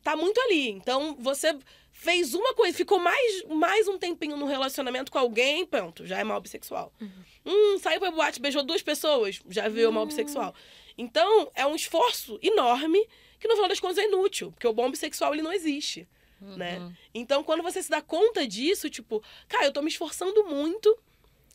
[0.03, 0.70] tá muito ali.
[0.70, 1.55] Então, você
[2.03, 6.24] fez uma coisa, ficou mais, mais um tempinho no relacionamento com alguém, pronto, já é
[6.24, 6.92] mal bissexual.
[7.00, 7.11] Uhum.
[7.46, 9.94] Hum, saiu pra boate, beijou duas pessoas, já viu uhum.
[9.94, 10.53] mal bissexual.
[10.98, 13.07] Então, é um esforço enorme
[13.38, 16.09] que no final das contas é inútil, porque o bom bissexual ele não existe,
[16.40, 16.57] uhum.
[16.57, 16.92] né?
[17.14, 20.98] Então, quando você se dá conta disso, tipo, cara, eu tô me esforçando muito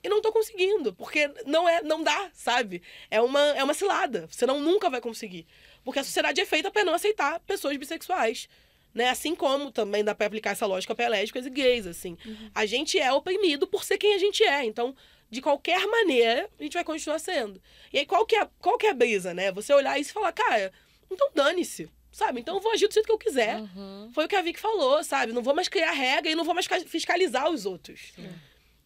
[0.02, 2.82] e não tô conseguindo, porque não é, não dá, sabe?
[3.12, 4.28] É uma é uma cilada.
[4.32, 5.46] Você não nunca vai conseguir.
[5.84, 8.48] Porque a sociedade é feita para não aceitar pessoas bissexuais
[8.98, 9.10] né?
[9.10, 12.18] Assim como também dá para aplicar essa lógica para lésbicas e gays, assim.
[12.26, 12.50] Uhum.
[12.54, 14.66] A gente é oprimido por ser quem a gente é.
[14.66, 14.96] Então,
[15.30, 17.62] de qualquer maneira, a gente vai continuar sendo.
[17.94, 19.52] E aí, qual que é, qual que é a brisa, né?
[19.52, 20.74] Você olhar isso e falar, cara,
[21.12, 21.90] então dane-se.
[22.12, 22.40] Sabe?
[22.40, 23.58] Então eu vou agir do jeito que eu quiser.
[23.58, 24.10] Uhum.
[24.12, 25.34] Foi o que a Vicky falou, sabe?
[25.34, 28.12] Não vou mais criar regra e não vou mais fiscalizar os outros.
[28.16, 28.28] Sim.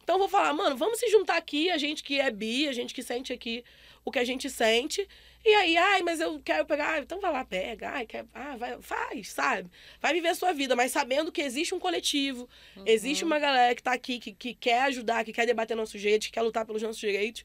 [0.02, 2.72] Então eu vou falar, mano, vamos se juntar aqui, a gente que é bi, a
[2.72, 3.64] gente que sente aqui
[4.04, 5.08] o que a gente sente,
[5.44, 8.80] e aí, ai, mas eu quero pegar, então vai lá, pega, ai, quer, ah, vai,
[8.80, 9.68] faz, sabe?
[10.00, 12.84] Vai viver a sua vida, mas sabendo que existe um coletivo, uhum.
[12.86, 16.28] existe uma galera que tá aqui, que, que quer ajudar, que quer debater nossos direitos,
[16.28, 17.44] que quer lutar pelos nossos direitos.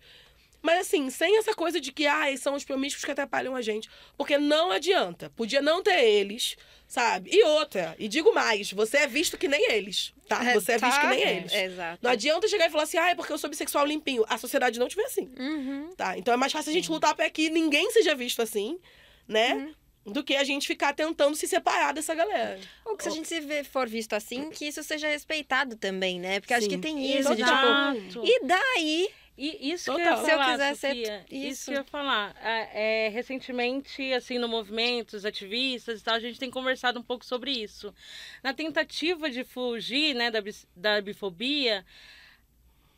[0.61, 3.89] Mas assim, sem essa coisa de que, ai, são os promíscuos que atrapalham a gente.
[4.17, 5.29] Porque não adianta.
[5.35, 6.55] Podia não ter eles,
[6.87, 7.29] sabe?
[7.33, 10.43] E outra, e digo mais, você é visto que nem eles, tá?
[10.43, 11.53] É, você é visto que nem é, eles.
[11.53, 11.99] exato.
[12.01, 14.25] Não adianta chegar e falar assim, ah, é porque eu sou bissexual limpinho.
[14.27, 15.29] A sociedade não te vê assim.
[15.37, 15.93] Uhum.
[15.95, 16.17] Tá?
[16.17, 18.79] Então é mais fácil a gente lutar para que ninguém seja visto assim,
[19.27, 19.53] né?
[19.53, 19.73] Uhum
[20.07, 22.59] do que a gente ficar tentando se separar dessa galera.
[22.85, 26.39] Ou que se a gente se for visto assim, que isso seja respeitado também, né?
[26.39, 26.59] Porque Sim.
[26.59, 30.03] acho que tem isso, de, tipo, e daí e isso Total.
[30.03, 31.47] que eu ia falar, Se eu quiser Sofia, ser isso.
[31.47, 32.35] isso que eu ia falar.
[32.43, 37.03] É, é, recentemente, assim, no movimento, os ativistas e tal, a gente tem conversado um
[37.03, 37.93] pouco sobre isso.
[38.41, 40.39] Na tentativa de fugir, né, da,
[40.75, 41.85] da bifobia,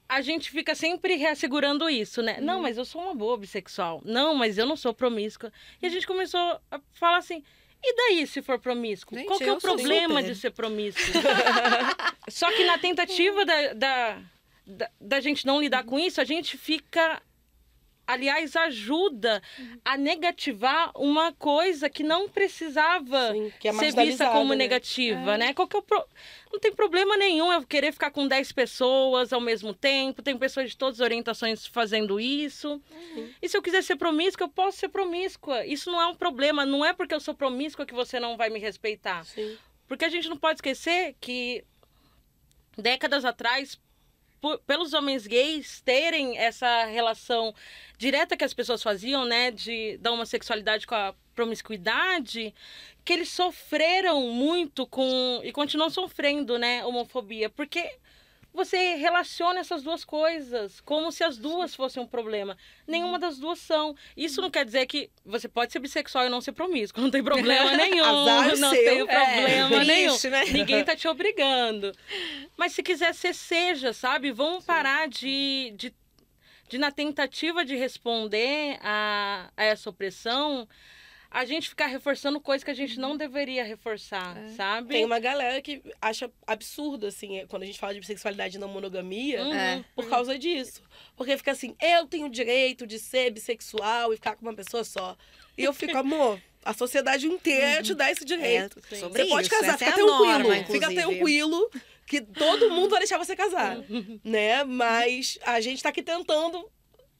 [0.07, 2.37] a gente fica sempre reassegurando isso, né?
[2.39, 2.45] Uhum.
[2.45, 4.01] Não, mas eu sou uma boa bissexual.
[4.05, 5.51] Não, mas eu não sou promíscua.
[5.81, 6.39] E a gente começou
[6.71, 7.43] a falar assim,
[7.83, 9.17] e daí se for promíscuo?
[9.17, 10.33] Gente, Qual que é o problema super.
[10.33, 11.03] de ser promíscuo?
[12.29, 14.21] Só que na tentativa da, da
[14.69, 17.21] da, da gente não lidar com isso, a gente fica
[18.09, 19.39] aliás, ajuda
[19.85, 24.55] a negativar uma coisa que não precisava Sim, que é ser vista como né?
[24.55, 25.37] negativa, é.
[25.37, 25.53] né?
[25.53, 26.03] Qual que é pro...
[26.51, 30.71] Não tem problema nenhum eu querer ficar com 10 pessoas ao mesmo tempo, tem pessoas
[30.71, 32.81] de todas as orientações fazendo isso.
[32.91, 33.29] Uhum.
[33.39, 35.63] E se eu quiser ser promíscua, eu posso ser promíscua.
[35.67, 38.49] Isso não é um problema, não é porque eu sou promíscua que você não vai
[38.49, 39.23] me respeitar.
[39.23, 39.55] Sim.
[39.87, 41.63] Porque a gente não pode esquecer que
[42.75, 43.79] décadas atrás
[44.41, 47.53] por, pelos homens gays terem essa relação
[47.97, 52.53] direta que as pessoas faziam, né, de da homossexualidade com a promiscuidade,
[53.03, 57.97] que eles sofreram muito com e continuam sofrendo, né, homofobia, porque
[58.53, 62.57] você relaciona essas duas coisas como se as duas fossem um problema.
[62.87, 63.19] Nenhuma uhum.
[63.19, 63.95] das duas são.
[64.17, 67.01] Isso não quer dizer que você pode ser bissexual e não ser promíscuo.
[67.09, 68.03] Não tem problema nenhum.
[68.03, 68.83] Azar não seu.
[68.83, 70.09] tem problema é, nenhum.
[70.09, 70.45] Triste, né?
[70.45, 71.91] Ninguém tá te obrigando.
[72.57, 74.31] Mas se quiser ser, seja, sabe?
[74.31, 74.67] Vamos Sim.
[74.67, 75.93] parar de, de,
[76.67, 80.67] de, na tentativa de responder a, a essa opressão,
[81.31, 84.49] a gente ficar reforçando coisas que a gente não deveria reforçar, é.
[84.49, 84.89] sabe?
[84.89, 88.67] Tem uma galera que acha absurdo, assim, quando a gente fala de sexualidade e não
[88.67, 89.53] monogamia, uhum.
[89.53, 89.85] É.
[89.95, 90.81] por causa disso.
[91.15, 94.83] Porque fica assim, eu tenho o direito de ser bissexual e ficar com uma pessoa
[94.83, 95.15] só.
[95.55, 97.83] E eu fico, amor, a sociedade inteira uhum.
[97.83, 98.79] te dá esse direito.
[98.91, 99.59] É, você pode isso.
[99.59, 100.25] casar, fica é tranquilo.
[100.25, 101.69] Norma, fica tranquilo
[102.07, 104.19] que todo mundo vai deixar você casar, uhum.
[104.23, 104.63] né?
[104.63, 106.67] Mas a gente tá aqui tentando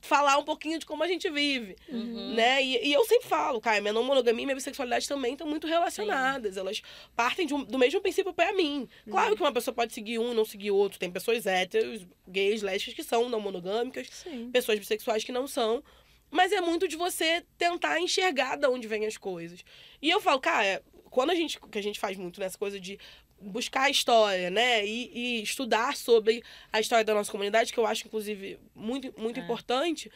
[0.01, 2.33] falar um pouquinho de como a gente vive, uhum.
[2.33, 2.63] né?
[2.63, 5.67] E, e, eu sempre falo, cara, minha não monogamia e minha bissexualidade também estão muito
[5.67, 6.53] relacionadas.
[6.53, 6.59] Sim.
[6.61, 6.81] Elas
[7.15, 8.87] partem um, do mesmo princípio para mim.
[9.05, 9.11] Uhum.
[9.11, 10.97] Claro que uma pessoa pode seguir um não seguir outro.
[10.97, 14.49] Tem pessoas héteros, gays, lésbicas que são não monogâmicas, Sim.
[14.51, 15.83] pessoas bissexuais que não são.
[16.31, 19.65] Mas é muito de você tentar enxergar de onde vêm as coisas.
[20.01, 22.99] E eu falo, cara, quando a gente, que a gente faz muito nessa coisa de
[23.41, 24.85] buscar a história, né?
[24.85, 29.39] E, e, estudar sobre a história da nossa comunidade, que eu acho, inclusive, muito, muito
[29.39, 29.43] é.
[29.43, 30.11] importante.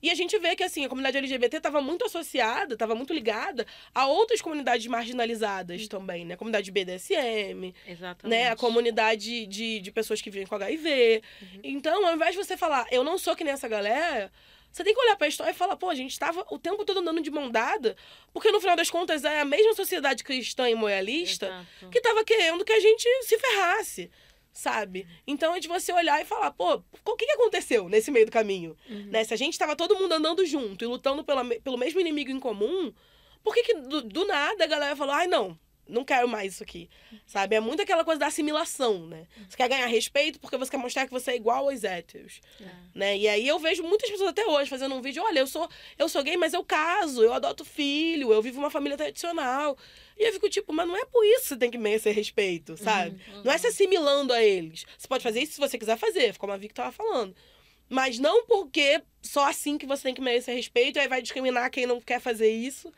[0.00, 3.66] E a gente vê que, assim, a comunidade LGBT estava muito associada, estava muito ligada
[3.92, 5.88] a outras comunidades marginalizadas uhum.
[5.88, 6.34] também, né?
[6.34, 8.28] A comunidade BDSM, Exatamente.
[8.28, 8.50] né?
[8.50, 11.22] A comunidade de, de pessoas que vivem com HIV.
[11.42, 11.60] Uhum.
[11.64, 14.30] Então, ao invés de você falar, eu não sou que nem essa galera,
[14.78, 17.00] Você tem que olhar pra história e falar, pô, a gente estava o tempo todo
[17.00, 17.96] andando de mão dada,
[18.32, 21.90] porque no final das contas é a mesma sociedade cristã e moelista Exato.
[21.90, 24.08] que tava querendo que a gente se ferrasse,
[24.52, 25.04] sabe?
[25.26, 28.30] Então é de você olhar e falar, pô, o que, que aconteceu nesse meio do
[28.30, 28.76] caminho?
[28.88, 29.24] Né?
[29.24, 32.38] Se a gente tava todo mundo andando junto e lutando pela, pelo mesmo inimigo em
[32.38, 32.94] comum,
[33.42, 35.58] por que, que do, do nada a galera falou, ai não,
[35.88, 36.88] não quero mais isso aqui,
[37.26, 37.56] sabe?
[37.56, 39.26] É muito aquela coisa da assimilação, né?
[39.48, 42.40] Você quer ganhar respeito porque você quer mostrar que você é igual aos héteros,
[42.94, 43.16] né?
[43.16, 45.68] E aí eu vejo muitas pessoas até hoje fazendo um vídeo, olha, eu sou,
[45.98, 49.76] eu sou gay, mas eu caso, eu adoto filho, eu vivo uma família tradicional.
[50.18, 52.76] E eu fico tipo, mas não é por isso que você tem que merecer respeito,
[52.76, 53.20] sabe?
[53.44, 54.84] Não é se assimilando a eles.
[54.98, 57.34] Você pode fazer isso se você quiser fazer, como a Vicky tava falando.
[57.88, 61.70] Mas não porque só assim que você tem que merecer respeito, e aí vai discriminar
[61.70, 62.92] quem não quer fazer isso,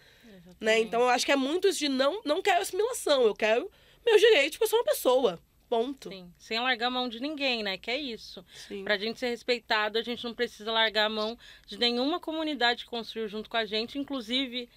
[0.58, 0.78] né?
[0.80, 3.70] Então eu acho que é muito isso de não, não quero assimilação, eu quero
[4.04, 5.38] meus direitos porque eu sou uma pessoa.
[5.68, 6.08] Ponto.
[6.08, 7.78] Sim, sem largar a mão de ninguém, né?
[7.78, 8.44] Que é isso.
[8.52, 8.82] Sim.
[8.82, 12.90] Pra gente ser respeitado, a gente não precisa largar a mão de nenhuma comunidade que
[12.90, 13.96] construiu junto com a gente.
[13.96, 14.68] Inclusive,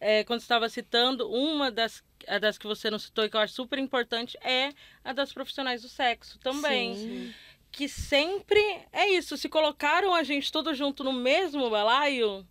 [0.00, 3.36] é, quando você estava citando, uma das, a das que você não citou e que
[3.36, 4.70] eu acho super importante é
[5.02, 6.94] a das profissionais do sexo também.
[6.94, 7.34] Sim.
[7.72, 8.60] Que sempre
[8.92, 9.36] é isso.
[9.36, 12.46] Se colocaram a gente todo junto no mesmo balaio,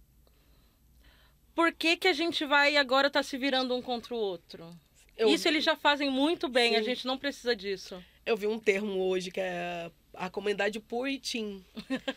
[1.56, 4.76] por que, que a gente vai agora tá se virando um contra o outro?
[5.18, 6.86] Eu- Isso eles já fazem muito bem, a Sim.
[6.86, 8.04] gente não precisa disso.
[8.26, 11.64] Eu vi um termo hoje que é a comunidade puritin.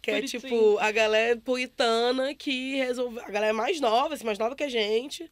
[0.00, 3.22] Que é tipo a galera puritana que resolveu.
[3.24, 5.30] A galera mais nova, assim, mais nova que a gente,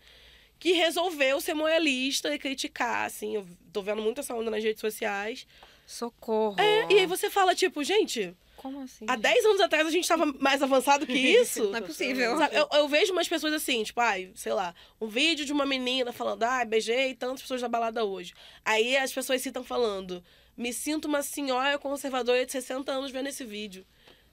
[0.58, 3.36] que resolveu ser moralista e criticar, assim.
[3.36, 5.46] Eu tô vendo muito essa onda nas redes sociais.
[5.86, 6.60] Socorro.
[6.60, 9.04] É, e aí você fala, tipo, gente, Como assim?
[9.08, 11.70] há 10 anos atrás a gente tava mais avançado que isso.
[11.70, 12.36] Não é possível.
[12.38, 15.66] Sabe, eu, eu vejo umas pessoas assim, tipo, ai, sei lá, um vídeo de uma
[15.66, 18.34] menina falando, ai, beijei tantas pessoas na balada hoje.
[18.64, 20.22] Aí as pessoas citam falando,
[20.56, 23.86] me sinto uma senhora conservadora de 60 anos vendo esse vídeo.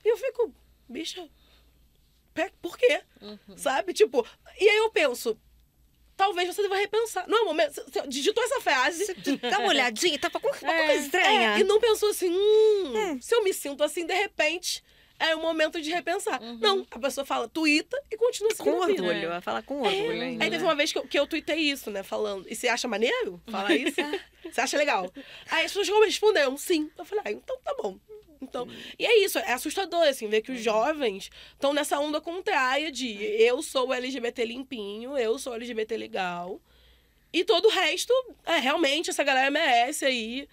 [0.04, 0.54] E eu fico,
[0.88, 1.30] bicha,
[2.62, 3.02] por quê?
[3.56, 3.94] Sabe?
[3.94, 4.26] Tipo,
[4.60, 5.38] e aí eu penso,
[6.18, 7.28] talvez você deva repensar.
[7.28, 9.16] Não é momento, você- você digitou essa frase.
[9.50, 11.56] Dá uma olhadinha, tá com uma É, coisa estranha.
[11.56, 14.84] É, e não pensou assim, hum, se eu me sinto assim, de repente,
[15.20, 16.42] é o momento de repensar.
[16.60, 19.04] Não, a pessoa fala, tuita e continua Com seguindo a vida.
[19.04, 20.26] orgulho, vai falar com orgulho É.
[20.26, 20.44] ainda.
[20.44, 22.04] Aí teve uma vez que eu, que eu tuitei isso, né?
[22.04, 22.46] Falando.
[22.50, 23.96] E você acha maneiro falar isso?
[24.52, 25.10] você acha legal?
[25.50, 26.90] Aí as pessoas me responderam, sim.
[26.98, 27.98] Eu falei, ah, então tá bom.
[28.44, 28.68] Então,
[29.00, 33.14] e é isso, é assustador, assim, ver que os jovens estão nessa onda contrária de
[33.24, 36.62] eu sou LGBT limpinho, eu sou LGBT legal.
[37.32, 38.14] E todo o resto,
[38.46, 40.48] é, realmente, essa galera merece aí,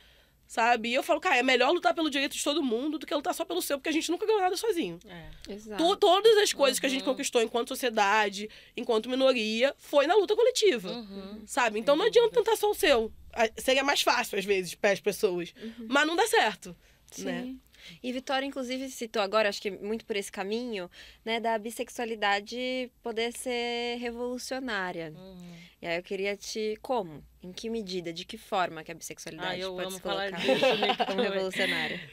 [0.47, 0.89] sabe?
[0.89, 3.35] E eu falo, cara, é melhor lutar pelo direito de todo mundo do que lutar
[3.35, 4.99] só pelo seu, porque a gente nunca ganhou nada sozinho.
[5.07, 5.53] É.
[5.53, 5.85] Exato.
[5.85, 7.11] To- todas as coisas que a gente Uhum.
[7.11, 10.91] conquistou enquanto sociedade, enquanto minoria, foi na luta coletiva.
[10.91, 11.43] Uhum.
[11.47, 11.79] Sabe?
[11.79, 13.13] Então não adianta tentar só o seu.
[13.59, 15.53] Seria mais fácil, às vezes, para as pessoas.
[15.87, 16.75] Mas não dá certo.
[17.13, 17.25] Sim.
[17.25, 17.55] Né?
[18.03, 20.91] E Vitória, inclusive, citou agora, acho que muito por esse caminho,
[21.25, 25.13] né, da bissexualidade poder ser revolucionária.
[25.17, 25.55] Uhum.
[25.83, 26.79] E aí eu queria te.
[26.83, 27.25] Como?
[27.43, 28.13] Em que medida?
[28.13, 31.05] De que forma que a bissexualidade Ah, eu pode amo se falar colocar disso, Nick,
[31.07, 32.11] como revolucionária?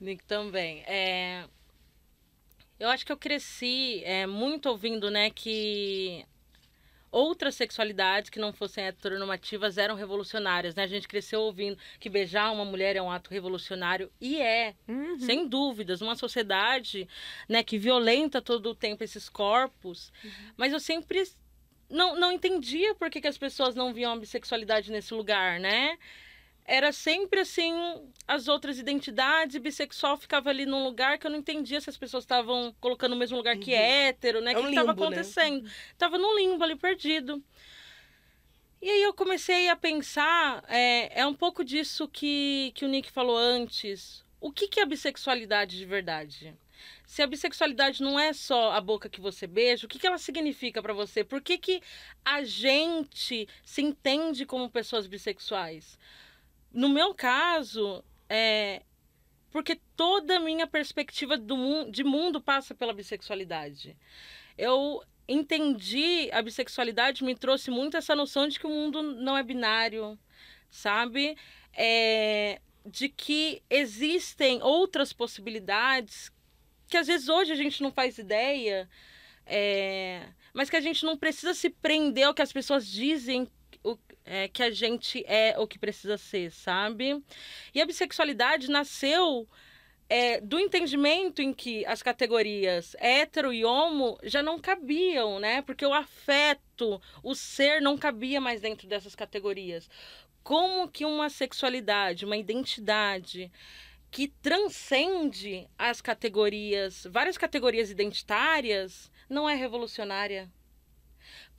[0.00, 0.82] Nick também.
[0.86, 1.44] É...
[2.78, 6.26] Eu acho que eu cresci é, muito ouvindo, né, que
[7.12, 10.84] outras sexualidades que não fossem heteronormativas eram revolucionárias, né?
[10.84, 15.20] A gente cresceu ouvindo que beijar uma mulher é um ato revolucionário e é, Uhum.
[15.20, 17.06] sem dúvidas, uma sociedade,
[17.48, 20.10] né, que violenta todo o tempo esses corpos.
[20.56, 21.22] Mas eu sempre
[21.90, 25.98] não, não entendia por que, que as pessoas não viam a bissexualidade nesse lugar, né?
[26.64, 27.72] Era sempre assim,
[28.26, 32.22] as outras identidades, bissexual ficava ali num lugar que eu não entendia se as pessoas
[32.24, 33.80] estavam colocando no mesmo lugar que Uhum.
[33.80, 34.52] hétero, né?
[34.52, 34.92] É O um que estava né?
[34.92, 35.68] acontecendo?
[35.98, 37.42] Tava num limbo ali perdido.
[38.80, 43.10] E aí eu comecei a pensar, é, é um pouco disso que, que o Nick
[43.10, 44.24] falou antes.
[44.40, 46.52] O que, que é a bissexualidade de verdade?
[47.06, 50.18] Se a bissexualidade não é só a boca que você beija, o que, que ela
[50.18, 51.22] significa pra você?
[51.22, 51.80] Por que, que
[52.24, 55.96] a gente se entende como pessoas bissexuais?
[56.72, 58.82] No meu caso, é
[59.50, 63.96] porque toda a minha perspectiva do mun- de mundo passa pela bissexualidade.
[64.56, 69.42] Eu entendi a bissexualidade, me trouxe muito essa noção de que o mundo não é
[69.42, 70.18] binário,
[70.70, 71.36] sabe?
[71.74, 76.32] É, de que existem outras possibilidades
[76.88, 78.88] que às vezes hoje a gente não faz ideia,
[79.46, 83.48] é, mas que a gente não precisa se prender ao que as pessoas dizem
[84.24, 87.22] é, que a gente é o que precisa ser, sabe?
[87.74, 89.48] E a bissexualidade nasceu
[90.08, 95.62] é, do entendimento em que as categorias hétero e homo já não cabiam, né?
[95.62, 99.88] Porque o afeto, o ser não cabia mais dentro dessas categorias.
[100.42, 103.50] Como que uma sexualidade, uma identidade
[104.10, 110.50] que transcende as categorias, várias categorias identitárias, não é revolucionária.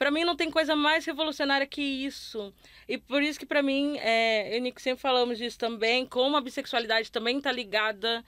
[0.03, 2.53] Para mim não tem coisa mais revolucionária que isso.
[2.89, 6.35] E por isso que para mim, é, eu e Nico sempre falamos disso também, como
[6.35, 8.21] a bissexualidade também está ligada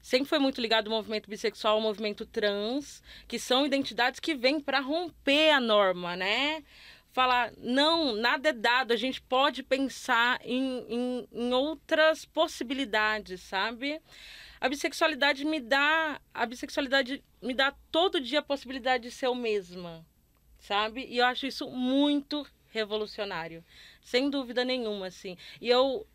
[0.00, 4.58] sempre foi muito ligado ao movimento bissexual, ao movimento trans, que são identidades que vêm
[4.58, 6.64] para romper a norma, né?
[7.12, 14.00] Falar, não, nada é dado, a gente pode pensar em, em, em outras possibilidades, sabe?
[14.58, 19.34] A bissexualidade me dá, a bissexualidade me dá todo dia a possibilidade de ser eu
[19.34, 20.06] mesma,
[20.58, 21.06] sabe?
[21.08, 23.64] E eu acho isso muito revolucionário,
[24.02, 25.36] sem dúvida nenhuma, assim.
[25.60, 26.06] E eu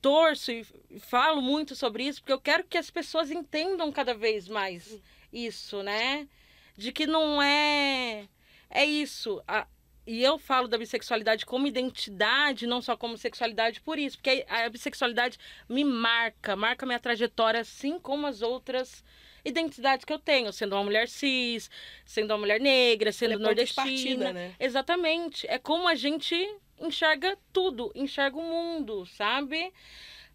[0.00, 0.64] torço e
[1.00, 5.00] falo muito sobre isso porque eu quero que as pessoas entendam cada vez mais
[5.32, 6.28] isso, né?
[6.76, 8.28] De que não é
[8.70, 9.42] é isso.
[9.46, 9.66] A,
[10.06, 14.64] e eu falo da bissexualidade como identidade, não só como sexualidade, por isso, porque a,
[14.64, 19.04] a bissexualidade me marca, marca minha trajetória, assim como as outras
[19.48, 21.70] identidades que eu tenho, sendo uma mulher cis,
[22.04, 24.32] sendo uma mulher negra, sendo Ela é nordestina.
[24.32, 24.54] Né?
[24.60, 25.46] Exatamente.
[25.48, 26.36] É como a gente
[26.80, 29.72] enxerga tudo, enxerga o mundo, sabe?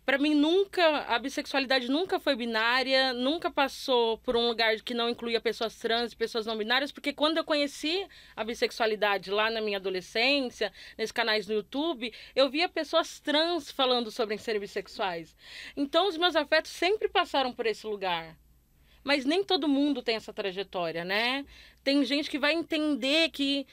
[0.05, 5.09] Para mim nunca a bissexualidade nunca foi binária, nunca passou por um lugar que não
[5.09, 8.05] incluía pessoas trans e pessoas não binárias, porque quando eu conheci
[8.35, 14.11] a bissexualidade lá na minha adolescência, nesses canais no YouTube, eu via pessoas trans falando
[14.11, 15.33] sobre serem bissexuais.
[15.75, 18.35] Então os meus afetos sempre passaram por esse lugar.
[19.03, 21.45] Mas nem todo mundo tem essa trajetória, né?
[21.83, 23.67] Tem gente que vai entender que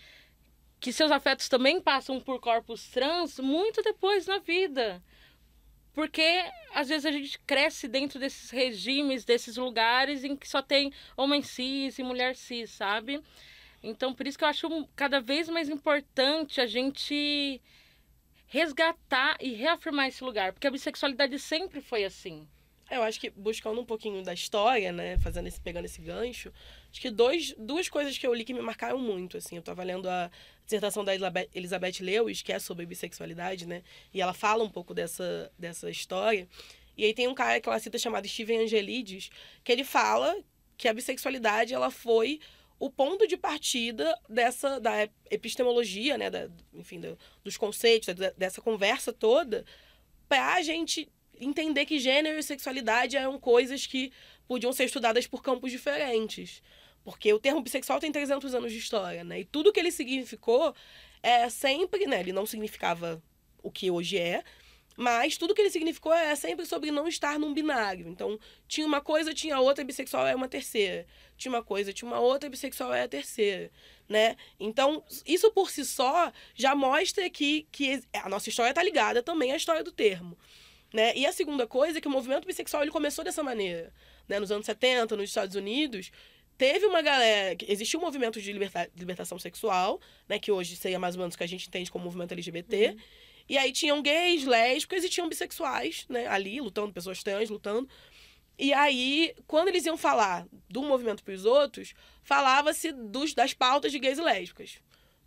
[0.81, 5.03] que seus afetos também passam por corpos trans muito depois na vida.
[5.93, 10.91] Porque às vezes a gente cresce dentro desses regimes, desses lugares em que só tem
[11.17, 13.23] homem cis e mulher cis, sabe?
[13.83, 17.61] Então, por isso que eu acho cada vez mais importante a gente
[18.47, 22.49] resgatar e reafirmar esse lugar, porque a bissexualidade sempre foi assim.
[22.91, 26.53] É, eu acho que buscando um pouquinho da história, né, fazendo esse pegando esse gancho,
[26.91, 29.85] acho que dois, duas coisas que eu li que me marcaram muito, assim, eu tava
[29.85, 30.29] lendo a
[30.65, 31.13] dissertação da
[31.55, 36.49] Elizabeth Lewis, que é sobre bissexualidade, né, e ela fala um pouco dessa dessa história.
[36.97, 39.31] E aí tem um cara que ela cita chamado Steven Angelides,
[39.63, 40.37] que ele fala
[40.77, 42.41] que a bissexualidade ela foi
[42.77, 48.61] o ponto de partida dessa da epistemologia, né, da, enfim, do, dos conceitos, da, dessa
[48.61, 49.65] conversa toda,
[50.29, 51.09] para a gente
[51.41, 54.13] entender que gênero e sexualidade eram coisas que
[54.47, 56.63] podiam ser estudadas por campos diferentes.
[57.03, 59.41] Porque o termo bissexual tem 300 anos de história, né?
[59.41, 60.75] E tudo que ele significou
[61.23, 62.21] é sempre, né?
[62.21, 63.23] Ele não significava
[63.63, 64.45] o que hoje é,
[64.97, 68.07] mas tudo que ele significou é sempre sobre não estar num binário.
[68.07, 68.39] Então,
[68.69, 71.07] tinha uma coisa, tinha outra, bissexual é uma terceira.
[71.39, 73.71] Tinha uma coisa, tinha uma outra, bissexual é a terceira,
[74.07, 74.37] né?
[74.59, 79.53] Então, isso por si só já mostra que, que a nossa história está ligada também
[79.53, 80.37] à história do termo.
[80.93, 81.17] Né?
[81.17, 83.93] E a segunda coisa é que o movimento bissexual ele começou dessa maneira.
[84.29, 84.41] Né?
[84.41, 86.11] Nos anos 70, nos Estados Unidos,
[86.59, 87.57] teve uma galera.
[87.67, 90.39] Existiu um movimento de, liberta, libertação sexual, né?
[90.39, 92.89] que hoje seria mais ou menos o que a gente entende como movimento LGBT.
[92.89, 92.97] Uhum.
[93.49, 96.27] E aí tinham gays, lésbicas e tinham bissexuais né?
[96.27, 97.89] ali, lutando, pessoas trans lutando.
[98.59, 102.93] E aí, quando eles iam falar do movimento para os outros, falava-se
[103.35, 104.79] das pautas de gays e lésbicas.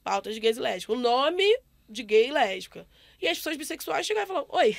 [0.03, 0.95] Pautas de gays e lésbicas.
[0.95, 1.43] O nome
[1.89, 2.87] de gay e lésbica.
[3.19, 4.77] E as pessoas bissexuais chegavam e falavam: Oi,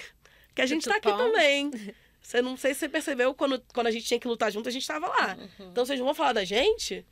[0.55, 1.71] que a gente tá aqui também.
[2.21, 4.73] Você não sei se você percebeu, quando, quando a gente tinha que lutar junto, a
[4.73, 5.37] gente tava lá.
[5.39, 5.69] Uhum.
[5.71, 7.05] Então vocês vão falar da gente?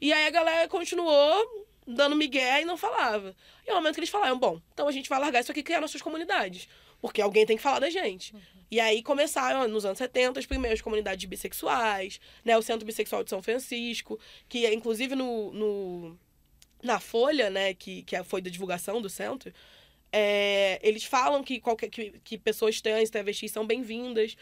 [0.00, 3.36] E aí a galera continuou dando migué e não falava.
[3.66, 5.62] E no momento que eles falaram, bom, então a gente vai largar isso aqui e
[5.62, 6.66] criar nossas comunidades.
[6.98, 8.34] Porque alguém tem que falar da gente.
[8.34, 8.40] Uhum.
[8.70, 12.56] E aí começaram, nos anos 70, as primeiras comunidades bissexuais, né?
[12.56, 14.18] O Centro Bissexual de São Francisco,
[14.48, 16.18] que inclusive no, no
[16.82, 19.52] na Folha, né, que, que foi da divulgação do centro,
[20.12, 24.36] é, eles falam que, qualquer, que, que pessoas trans, travestis são bem-vindas,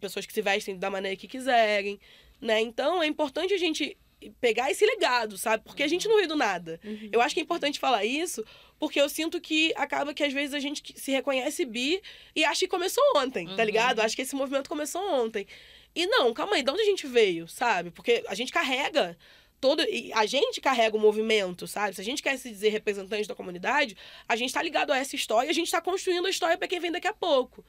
[0.00, 1.98] pessoas que se vestem da maneira que quiserem,
[2.40, 2.60] né?
[2.60, 3.96] Então é importante a gente
[4.40, 5.64] pegar esse legado, sabe?
[5.64, 6.80] Porque a gente não ri do nada.
[6.84, 7.10] Uhum.
[7.12, 8.44] Eu acho que é importante falar isso,
[8.78, 12.00] porque eu sinto que acaba que às vezes a gente se reconhece bi
[12.34, 13.56] e acha que começou ontem, tá uhum.
[13.56, 14.00] tá ligado?
[14.00, 15.46] Acho que esse movimento começou ontem.
[15.94, 17.90] E não, calma aí, de onde a gente veio, sabe?
[17.90, 19.16] Porque a gente carrega
[19.64, 19.82] todo.
[20.12, 21.94] a gente carrega o movimento, sabe?
[21.94, 23.96] Se a gente quer se dizer representante da comunidade,
[24.28, 26.68] a gente está ligado a essa história e a gente está construindo a história para
[26.68, 27.64] quem vem daqui a pouco.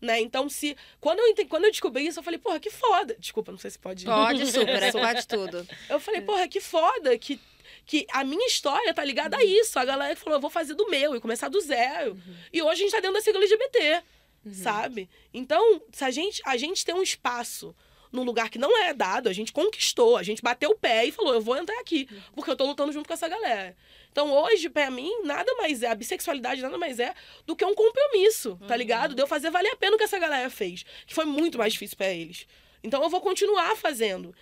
[0.00, 0.20] Né?
[0.20, 0.76] Então, se.
[1.00, 3.16] Quando eu, entendi, quando eu descobri isso, eu falei, porra, que foda.
[3.16, 4.04] Desculpa, não sei se pode.
[4.04, 5.66] Pode, super, é pode tudo.
[5.88, 7.40] Eu falei, porra, que foda que,
[7.86, 9.42] que a minha história tá ligada uhum.
[9.42, 9.78] a isso.
[9.78, 12.10] A galera falou, eu vou fazer do meu e começar do zero.
[12.12, 12.36] Uhum.
[12.52, 14.02] E hoje a gente tá dentro da sigla LGBT,
[14.44, 14.52] uhum.
[14.52, 15.08] sabe?
[15.32, 17.72] Então, se a gente, a gente tem um espaço
[18.12, 21.12] num lugar que não é dado, a gente conquistou, a gente bateu o pé e
[21.12, 23.76] falou, eu vou entrar aqui, porque eu tô lutando junto com essa galera.
[24.10, 27.74] Então, hoje, para mim, nada mais é, a bissexualidade nada mais é do que um
[27.74, 28.78] compromisso, tá uhum.
[28.78, 29.14] ligado?
[29.14, 31.74] De eu fazer valer a pena o que essa galera fez, que foi muito mais
[31.74, 32.46] difícil para eles.
[32.82, 34.34] Então, eu vou continuar fazendo.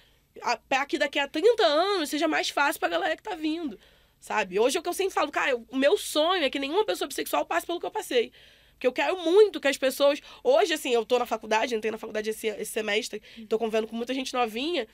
[0.69, 3.79] Para que daqui a 30 anos seja mais fácil pra galera que tá vindo,
[4.21, 4.61] sabe?
[4.61, 7.09] Hoje é o que eu sempre falo, cara, o meu sonho é que nenhuma pessoa
[7.09, 8.33] bissexual passe pelo que eu passei.
[8.75, 10.20] Porque eu quero muito que as pessoas.
[10.43, 13.97] Hoje, assim, eu tô na faculdade, entrei na faculdade esse, esse semestre, tô convivendo com
[13.97, 14.87] muita gente novinha.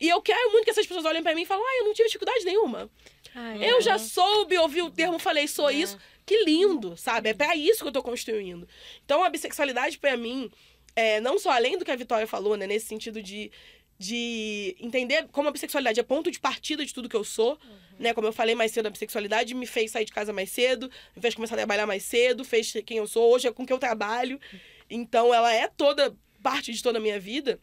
[0.00, 1.92] E eu quero muito que essas pessoas olhem para mim e falem, ah, eu não
[1.92, 2.88] tive dificuldade nenhuma.
[3.34, 3.80] Ai, eu é.
[3.80, 5.74] já soube, ouvi o termo, falei, sou é.
[5.74, 5.98] isso.
[6.24, 7.30] Que lindo, sabe?
[7.30, 8.68] É para isso que eu tô construindo.
[9.04, 10.50] Então, a bissexualidade, para mim,
[10.94, 12.66] é, não só além do que a Vitória falou, né?
[12.66, 13.50] Nesse sentido de,
[13.98, 17.76] de entender como a bissexualidade é ponto de partida de tudo que eu sou, uhum.
[17.98, 18.14] né?
[18.14, 21.20] Como eu falei mais cedo, a bissexualidade me fez sair de casa mais cedo, me
[21.20, 23.78] fez começar a trabalhar mais cedo, fez quem eu sou hoje, é com que eu
[23.78, 24.40] trabalho.
[24.88, 27.60] Então, ela é toda parte de toda a minha vida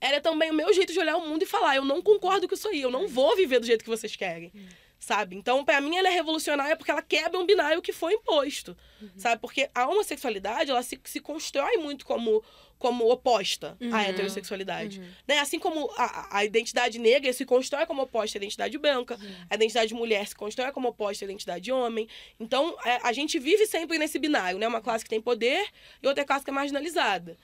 [0.00, 2.48] ela é também o meu jeito de olhar o mundo e falar: eu não concordo
[2.48, 4.52] com isso aí, eu não vou viver do jeito que vocês querem.
[4.98, 5.36] Sabe?
[5.36, 8.76] Então, para mim, ela é revolucionária porque ela quebra um binário que foi imposto.
[9.00, 9.08] Uhum.
[9.16, 9.40] Sabe?
[9.40, 12.42] Porque a homossexualidade, ela se, se constrói muito como
[12.78, 13.94] como oposta uhum.
[13.94, 15.00] à heterossexualidade.
[15.00, 15.08] Uhum.
[15.26, 15.40] Né?
[15.40, 19.34] Assim como a, a, identidade negra se constrói como oposta à identidade branca, uhum.
[19.50, 22.08] a identidade mulher se constrói como oposta à identidade homem.
[22.38, 24.68] Então, é, a gente vive sempre nesse binário, né?
[24.68, 25.66] Uma classe que tem poder
[26.02, 27.36] e outra classe que é marginalizada.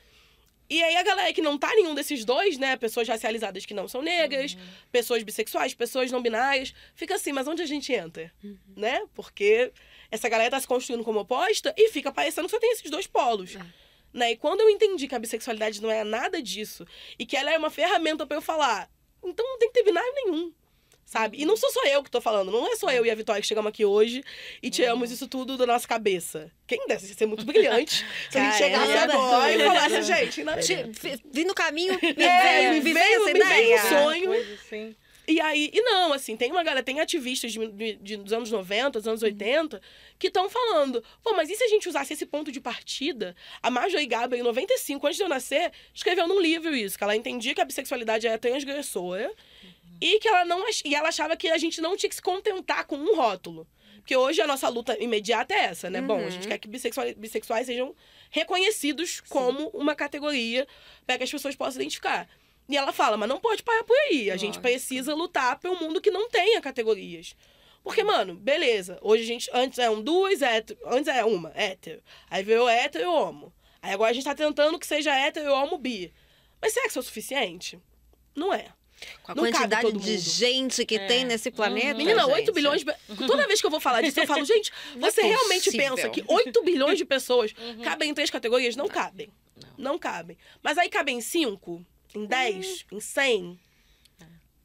[0.68, 2.76] E aí a galera que não tá nenhum desses dois, né?
[2.76, 4.60] Pessoas racializadas que não são negras, uhum.
[4.90, 8.32] pessoas bissexuais, pessoas não binárias, fica assim, mas onde a gente entra?
[8.42, 8.56] Uhum.
[8.76, 9.02] Né?
[9.14, 9.72] Porque
[10.10, 13.06] essa galera tá se construindo como oposta e fica parecendo que só tem esses dois
[13.06, 13.54] polos.
[13.54, 13.62] Uhum.
[14.12, 14.32] Né?
[14.32, 16.86] E quando eu entendi que a bissexualidade não é nada disso
[17.18, 18.90] e que ela é uma ferramenta para eu falar,
[19.22, 20.52] então não tem que ter binário nenhum
[21.04, 21.40] sabe?
[21.40, 23.40] E não sou só eu que tô falando, não é só eu e a Vitória
[23.40, 24.24] que chegamos aqui hoje
[24.62, 25.14] e tiramos uhum.
[25.14, 26.50] isso tudo da nossa cabeça.
[26.66, 30.56] Quem deve ser muito brilhante se a gente chegasse agora e falasse, gente, né?
[31.30, 34.32] Vi no caminho, me é, veio, me veio, me veio um sonho.
[34.32, 34.96] Assim.
[35.26, 38.50] E aí, e não, assim, tem uma galera, tem ativistas de, de, de dos anos
[38.50, 39.82] 90, dos anos 80, uhum.
[40.18, 43.34] que estão falando, pô, mas e se a gente usasse esse ponto de partida?
[43.62, 47.16] A Marjorie Gaber, em 95, antes de eu nascer, escreveu num livro isso, que ela
[47.16, 49.32] entendia que a bissexualidade era transgressora,
[50.00, 52.86] e que ela não e ela achava que a gente não tinha que se contentar
[52.86, 53.66] com um rótulo.
[53.98, 56.00] Porque hoje a nossa luta imediata é essa, né?
[56.00, 56.06] Uhum.
[56.06, 56.48] Bom, a gente uhum.
[56.50, 57.94] quer que bissexuais, bissexuais sejam
[58.30, 59.22] reconhecidos Sim.
[59.30, 60.66] como uma categoria
[61.06, 62.28] para que as pessoas possam identificar.
[62.68, 64.30] E ela fala, mas não pode parar por aí.
[64.30, 67.34] A gente precisa lutar um mundo que não tenha categorias.
[67.82, 68.98] Porque, mano, beleza.
[69.02, 69.50] Hoje a gente.
[69.52, 70.78] Antes eram duas hétero.
[70.86, 72.02] Antes era uma, hétero.
[72.30, 73.52] Aí veio hétero e homo.
[73.82, 76.12] Aí agora a gente tá tentando que seja hétero e homo bi.
[76.60, 77.78] Mas será que isso é o suficiente?
[78.34, 78.68] Não é.
[79.22, 81.06] Com a não quantidade de gente que é.
[81.06, 81.92] tem nesse planeta.
[81.92, 81.98] Uhum.
[81.98, 82.92] Menina, 8 bilhões de.
[83.26, 86.08] Toda vez que eu vou falar disso, eu falo, gente, é você é realmente pensa
[86.08, 87.82] que 8 bilhões de pessoas uhum.
[87.82, 88.76] cabem em três categorias?
[88.76, 88.92] Não, não.
[88.92, 89.30] cabem.
[89.76, 89.92] Não.
[89.92, 89.98] não.
[89.98, 90.36] cabem.
[90.62, 91.84] Mas aí cabem em 5,
[92.14, 92.98] em 10, uhum.
[92.98, 93.60] em 100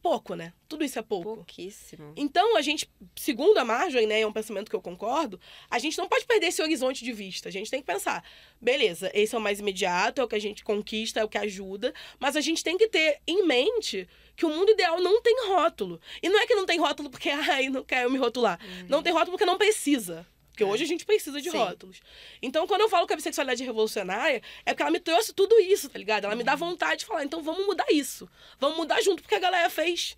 [0.02, 0.54] pouco, né?
[0.68, 1.36] Tudo isso é pouco.
[1.36, 2.14] Pouquíssimo.
[2.16, 5.40] Então, a gente, segundo a Marjorie, né, é um pensamento que eu concordo,
[5.70, 7.50] a gente não pode perder esse horizonte de vista.
[7.50, 8.24] A gente tem que pensar,
[8.60, 11.38] beleza, esse é o mais imediato, é o que a gente conquista, é o que
[11.38, 15.48] ajuda, mas a gente tem que ter em mente que o mundo ideal não tem
[15.48, 16.00] rótulo.
[16.24, 18.60] E não é que não tem rótulo porque, ai, não quero me rotular.
[18.62, 18.86] Uhum.
[18.88, 20.26] Não tem rótulo porque não precisa.
[20.60, 21.58] Porque hoje a gente precisa de Sim.
[21.58, 22.02] rótulos.
[22.42, 25.58] Então, quando eu falo que a bissexualidade é revolucionária, é porque ela me trouxe tudo
[25.58, 26.26] isso, tá ligado?
[26.26, 26.58] Ela me dá uhum.
[26.58, 28.30] vontade de falar, então vamos mudar isso.
[28.60, 30.18] Vamos mudar junto, porque a galera fez.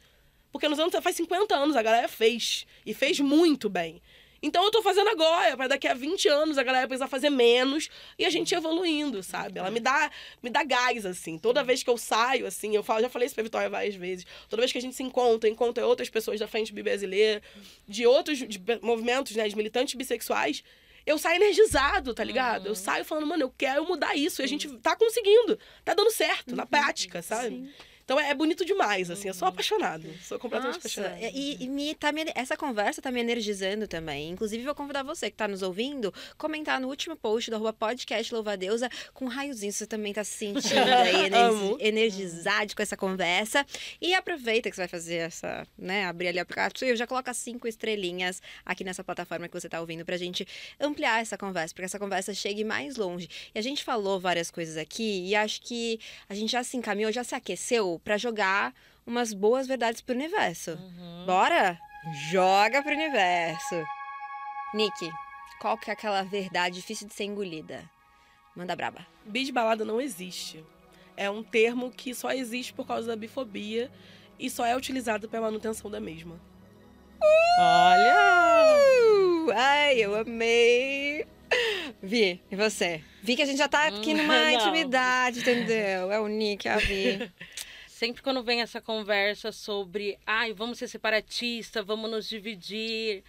[0.52, 2.66] Porque nos anos, faz 50 anos a galera fez.
[2.84, 4.02] E fez muito bem.
[4.44, 7.90] Então eu tô fazendo agora, para daqui a 20 anos a galera precisar fazer menos
[8.18, 9.60] e a gente evoluindo, sabe?
[9.60, 10.10] Ela me dá,
[10.42, 11.38] me dá gás, assim.
[11.38, 14.26] Toda vez que eu saio, assim, eu falo, já falei isso pra Vitória várias vezes.
[14.50, 17.42] Toda vez que a gente se encontra, encontra outras pessoas da frente brasileira,
[17.88, 20.64] de outros de movimentos, né, de militantes bissexuais,
[21.06, 22.64] eu saio energizado, tá ligado?
[22.64, 22.72] Uhum.
[22.72, 24.42] Eu saio falando, mano, eu quero mudar isso.
[24.42, 25.58] E a gente tá conseguindo.
[25.84, 26.56] Tá dando certo, uhum.
[26.56, 27.50] na prática, sabe?
[27.50, 27.70] Sim.
[28.12, 29.30] Então é bonito demais, assim.
[29.30, 29.54] Eu sou uhum.
[29.54, 30.06] apaixonada.
[30.22, 31.32] Sou completamente Nossa, apaixonada.
[31.34, 34.32] E, e me, tá me, essa conversa tá me energizando também.
[34.32, 38.34] Inclusive, vou convidar você que tá nos ouvindo, comentar no último post do arroba podcast
[38.34, 39.72] Louva Deusa com um raiozinho.
[39.72, 41.30] Você também tá se sentindo aí
[41.80, 43.66] energizado com essa conversa.
[44.02, 46.04] E aproveita que você vai fazer essa, né?
[46.04, 46.94] Abrir ali o aplicativo.
[46.98, 50.46] Já coloca cinco estrelinhas aqui nessa plataforma que você tá ouvindo pra gente
[50.82, 53.30] ampliar essa conversa, para que essa conversa chegue mais longe.
[53.56, 55.98] E a gente falou várias coisas aqui e acho que
[56.28, 58.74] a gente já se encaminhou, já se aqueceu para jogar
[59.06, 60.72] umas boas verdades pro universo.
[60.72, 61.26] Uhum.
[61.26, 61.78] Bora?
[62.32, 63.84] Joga pro universo.
[64.74, 65.12] Nick,
[65.60, 67.90] qual que é aquela verdade difícil de ser engolida?
[68.56, 69.06] Manda braba.
[69.26, 70.64] Bisbalada não existe.
[71.16, 73.92] É um termo que só existe por causa da bifobia
[74.40, 76.40] e só é utilizado para manutenção da mesma.
[77.60, 79.54] Olha!
[79.56, 81.28] Ai, eu amei!
[82.02, 83.04] Vi, e você?
[83.22, 84.52] Vi que a gente já tá aqui numa Não.
[84.52, 86.12] intimidade, entendeu?
[86.12, 87.32] É o Nick, é a Vi.
[88.02, 93.24] Sempre quando vem essa conversa sobre, ai, vamos ser separatistas, vamos nos dividir,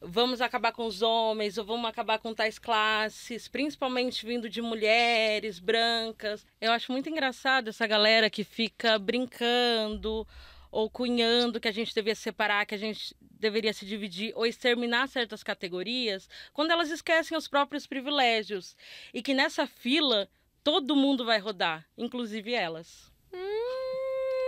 [0.00, 5.58] vamos acabar com os homens, ou vamos acabar com tais classes, principalmente vindo de mulheres
[5.58, 6.46] brancas.
[6.58, 10.26] Eu acho muito engraçado essa galera que fica brincando
[10.70, 15.06] ou cunhando que a gente devia separar, que a gente deveria se dividir ou exterminar
[15.06, 18.74] certas categorias, quando elas esquecem os próprios privilégios.
[19.12, 20.30] E que nessa fila
[20.64, 23.11] todo mundo vai rodar, inclusive elas.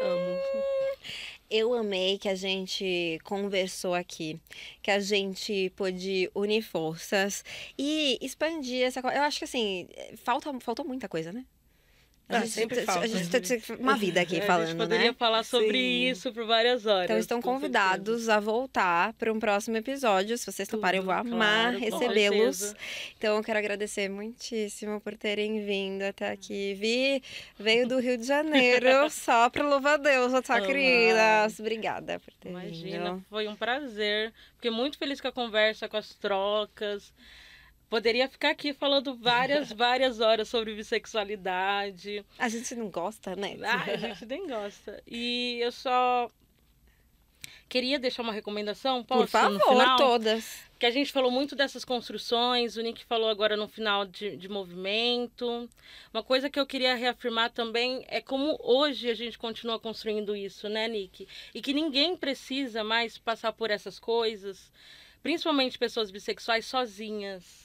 [0.02, 0.38] Amo.
[1.50, 4.40] Eu amei que a gente conversou aqui,
[4.82, 7.44] que a gente pôde unir forças
[7.78, 9.18] e expandir essa coisa.
[9.18, 11.44] Eu acho que assim, falta, faltou muita coisa, né?
[12.26, 13.06] A Ah, gente- sempre a falta.
[13.06, 15.16] gente tá uma vida aqui É, a falando, gente poderia né?
[15.18, 16.08] falar sobre Sim.
[16.10, 17.04] isso por várias horas.
[17.04, 20.38] Então estão convidados a voltar para um próximo episódio.
[20.38, 22.56] Se vocês toparem, eu vou Tudo, amar claro, recebê-los.
[22.56, 22.76] certeza.
[23.18, 26.72] Então eu quero agradecer muitíssimo por terem vindo até aqui.
[26.74, 27.22] Vi,
[27.58, 30.66] veio do Rio de Janeiro só para louvar a Deus, a Amar.
[30.66, 31.46] querida.
[31.58, 33.24] Obrigada por ter Imagina, vindo.
[33.28, 34.32] foi um prazer.
[34.56, 37.12] Fiquei muito feliz com a conversa, com as trocas.
[37.94, 42.26] Poderia ficar aqui falando várias, várias horas sobre bissexualidade.
[42.36, 43.56] A gente não gosta, né?
[43.62, 45.00] Ah, a gente nem gosta.
[45.06, 46.28] E eu só
[47.68, 49.96] queria deixar uma recomendação, posso, por favor, no final?
[49.96, 50.64] todas.
[50.76, 54.48] que a gente falou muito dessas construções, o Nick falou agora no final de, de
[54.48, 55.70] movimento.
[56.12, 60.68] Uma coisa que eu queria reafirmar também é como hoje a gente continua construindo isso,
[60.68, 61.28] né, Nick?
[61.54, 64.72] E que ninguém precisa mais passar por essas coisas,
[65.22, 67.63] principalmente pessoas bissexuais sozinhas.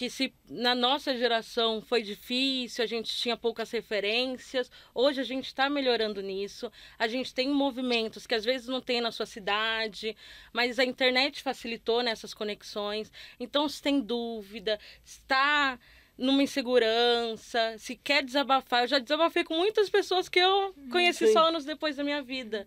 [0.00, 5.44] Que se na nossa geração foi difícil, a gente tinha poucas referências, hoje a gente
[5.44, 6.72] está melhorando nisso.
[6.98, 10.16] A gente tem movimentos que às vezes não tem na sua cidade,
[10.54, 13.12] mas a internet facilitou nessas conexões.
[13.38, 15.78] Então, se tem dúvida, está
[16.16, 21.34] numa insegurança, se quer desabafar, eu já desabafei com muitas pessoas que eu conheci Sim.
[21.34, 22.66] só anos depois da minha vida.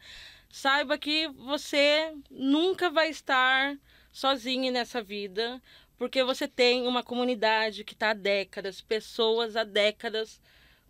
[0.51, 3.75] Saiba que você nunca vai estar
[4.13, 5.59] sozinho nessa vida,
[6.03, 10.37] porque você tem uma comunidade que está há décadas, pessoas há décadas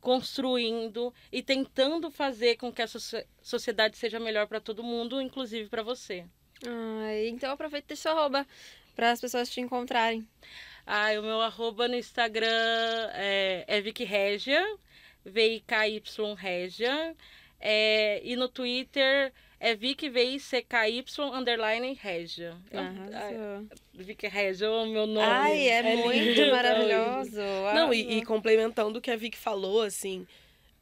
[0.01, 5.69] construindo e tentando fazer com que essa so- sociedade seja melhor para todo mundo, inclusive
[5.69, 6.25] para você.
[6.65, 8.47] Ai, então aproveita e o arroba
[8.95, 10.27] para as pessoas te encontrarem.
[10.83, 12.49] Ah, o meu arroba no Instagram
[13.13, 14.65] é, é Vicky Regia,
[15.23, 17.15] V-I-K-Y Regia.
[17.59, 19.31] É, e no Twitter
[19.63, 22.57] é Vicky V-I-C-K-Y underline Regia.
[22.73, 23.65] Arrasou.
[23.93, 25.25] Vicky Regia é o meu nome.
[25.25, 26.51] Ai, é, muito lindo.
[26.51, 27.39] maravilhoso.
[27.73, 30.27] Não, e, e complementando o que a Vicky falou, assim,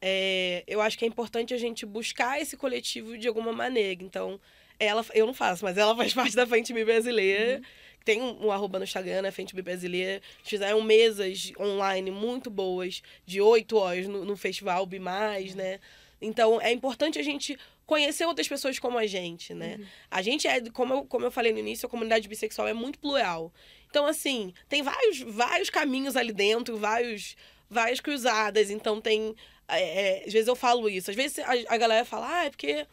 [0.00, 4.02] é, eu acho que é importante a gente buscar esse coletivo de alguma maneira.
[4.02, 4.40] Então,
[4.80, 7.62] ela, eu não faço, mas ela faz parte da Frente Bi Brasileira.
[8.04, 9.30] Tem um, um arroba no Instagram, né?
[9.30, 10.20] Frente Bi Brasileira.
[10.42, 15.78] Fizeram mesas online muito boas, de oito horas no, no festival Bi Mais, né?
[16.20, 17.56] Então, é importante a gente
[17.92, 19.78] conhecer outras pessoas como a gente, né?
[20.10, 22.98] A gente é, como eu, como eu falei no início, a comunidade bissexual é muito
[22.98, 23.52] plural.
[23.90, 27.36] Então, assim, tem vários, vários caminhos ali dentro, vários,
[27.68, 28.70] várias cruzadas.
[28.70, 29.36] Então, tem.
[29.68, 31.10] é, é, às vezes eu falo isso.
[31.10, 32.86] Às vezes a, a galera fala, ah, é porque.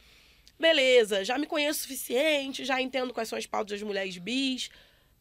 [0.59, 4.69] Beleza, já me conheço o suficiente, já entendo quais são as pautas das mulheres bis.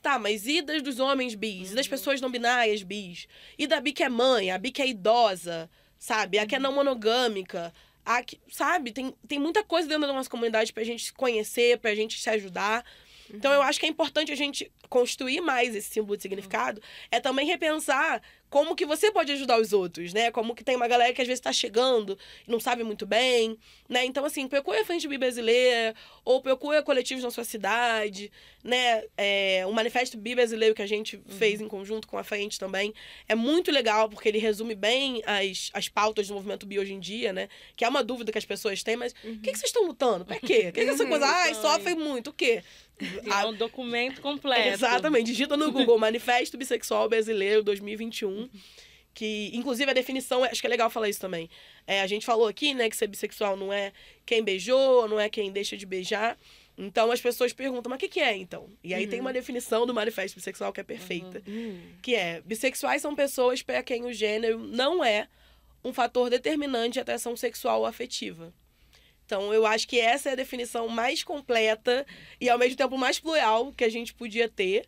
[0.03, 1.71] Tá, mas e das dos homens bis?
[1.71, 3.29] E das pessoas não binárias bis?
[3.57, 6.41] E da bi que é mãe, a bi que é idosa, sabe?
[6.41, 7.73] A que é não monogâmica.
[8.09, 8.91] A que, sabe?
[8.91, 12.31] Tem, tem muita coisa dentro da nossa comunidade pra gente se conhecer, pra gente se
[12.31, 12.83] ajudar.
[13.33, 16.83] Então, eu acho que é importante a gente construir mais esse símbolo de significado.
[17.11, 20.31] É também repensar como que você pode ajudar os outros, né?
[20.31, 23.59] Como que tem uma galera que às vezes está chegando e não sabe muito bem,
[23.89, 24.05] né?
[24.05, 28.33] Então, assim, procura a Frente Bi Brasileira ou procura coletivos na sua cidade,
[28.65, 29.05] né?
[29.17, 32.95] É, o Manifesto Bi Brasileiro que a gente fez em conjunto com a Frente também
[33.29, 37.01] é muito legal porque ele resume bem as, as pautas do movimento bi hoje em
[37.01, 37.49] dia, né?
[37.77, 40.25] Que é uma dúvida que as pessoas têm, mas o que, que vocês estão lutando?
[40.25, 40.69] Pra quê?
[40.69, 41.27] O que, que essa coisa?
[41.29, 42.63] Ai, sofrem muito, o quê?
[43.25, 44.69] É um documento completo.
[44.69, 45.27] Exatamente.
[45.27, 48.49] Digita no Google Manifesto Bissexual Brasileiro 2021.
[49.15, 51.51] Que, inclusive, a definição, acho que é legal falar isso também.
[51.87, 53.93] É, a gente falou aqui, né, que ser bissexual não é
[54.25, 56.39] quem beijou, não é quem deixa de beijar.
[56.79, 58.71] Então as pessoas perguntam, mas o que, que é então?
[58.85, 61.43] E aí tem uma definição do manifesto bissexual que é perfeita.
[61.49, 61.81] Hum.
[62.01, 65.27] Que é: bissexuais são pessoas para quem o gênero não é
[65.85, 68.55] um fator determinante de atração sexual ou afetiva.
[69.29, 72.07] Então, eu acho que essa é a definição mais completa
[72.41, 74.87] e, ao mesmo tempo, mais plural que a gente podia ter.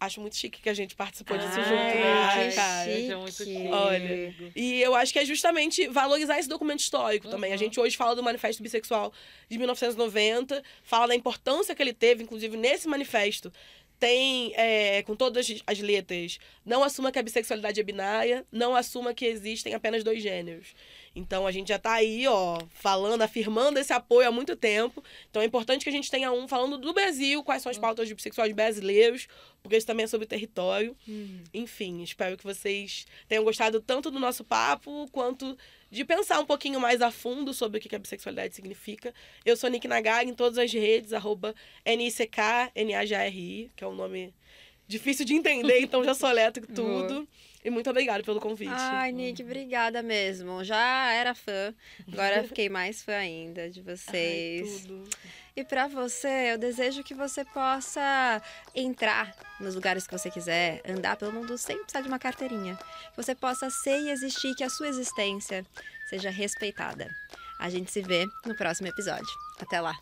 [0.00, 1.92] Acho muito chique que a gente participou disso Ai, junto, né?
[1.92, 2.84] que Ai, cara.
[2.90, 3.52] gente, é muito chique.
[3.54, 3.68] chique.
[3.68, 7.50] Olha, E eu acho que é justamente valorizar esse documento histórico também.
[7.50, 7.58] A Uhum.
[7.58, 9.12] gente hoje fala do Manifesto Bissexual
[9.48, 13.52] de 1990, fala da importância que ele teve, inclusive nesse manifesto.
[14.00, 19.14] tem, é, com todas as letras, não assuma que a bissexualidade é binária, não assuma
[19.14, 20.74] que existem apenas dois gêneros.
[21.14, 25.02] Então a gente já está aí, ó, falando, afirmando esse apoio há muito tempo.
[25.30, 28.08] Então é importante que a gente tenha um falando do Brasil, quais são as pautas
[28.08, 29.28] de bissexuais brasileiros,
[29.62, 30.96] porque isso também é sobre território.
[31.06, 31.44] Uhum.
[31.52, 35.56] Enfim, espero que vocês tenham gostado tanto do nosso papo quanto
[35.90, 39.12] de pensar um pouquinho mais a fundo sobre o que a bissexualidade significa.
[39.44, 41.54] Eu sou Nick Nagar em todas as redes, arroba
[41.84, 44.32] N-I-C-K-N-A-G-R-I, que é um nome
[44.88, 47.28] difícil de entender, então já soleto tudo.
[47.64, 48.72] E muito obrigada pelo convite.
[48.74, 50.64] Ai, Nick, obrigada mesmo.
[50.64, 51.72] Já era fã,
[52.12, 54.68] agora fiquei mais fã ainda de vocês.
[54.68, 55.08] Ai, tudo.
[55.54, 58.42] E para você, eu desejo que você possa
[58.74, 62.76] entrar nos lugares que você quiser, andar pelo mundo sem precisar de uma carteirinha.
[63.10, 65.64] Que você possa ser e existir, que a sua existência
[66.08, 67.08] seja respeitada.
[67.60, 69.28] A gente se vê no próximo episódio.
[69.60, 69.94] Até lá!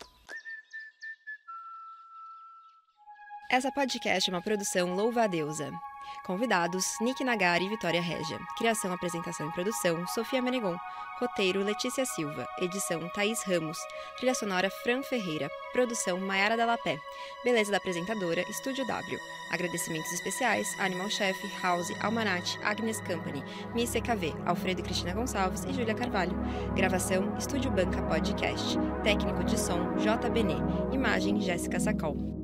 [3.51, 5.69] Essa podcast é uma produção Louva a Deusa.
[6.23, 8.39] Convidados: Nick Nagari e Vitória Regia.
[8.57, 10.77] Criação, apresentação e produção: Sofia Menegon.
[11.19, 12.47] Roteiro: Letícia Silva.
[12.59, 13.77] Edição: Thaís Ramos.
[14.17, 15.49] Trilha sonora: Fran Ferreira.
[15.73, 16.99] Produção: Maiara Dalapé.
[17.43, 19.19] Beleza da apresentadora: Estúdio W.
[19.49, 23.43] Agradecimentos especiais: Animal Chef, House, Almanat, Agnes Company,
[23.73, 26.37] Miss EKV, Alfredo e Cristina Gonçalves e Júlia Carvalho.
[26.75, 28.77] Gravação: Estúdio Banca Podcast.
[29.03, 30.29] Técnico de som: J.
[30.29, 30.55] Benê.
[30.91, 32.40] Imagem: Jéssica Sacol.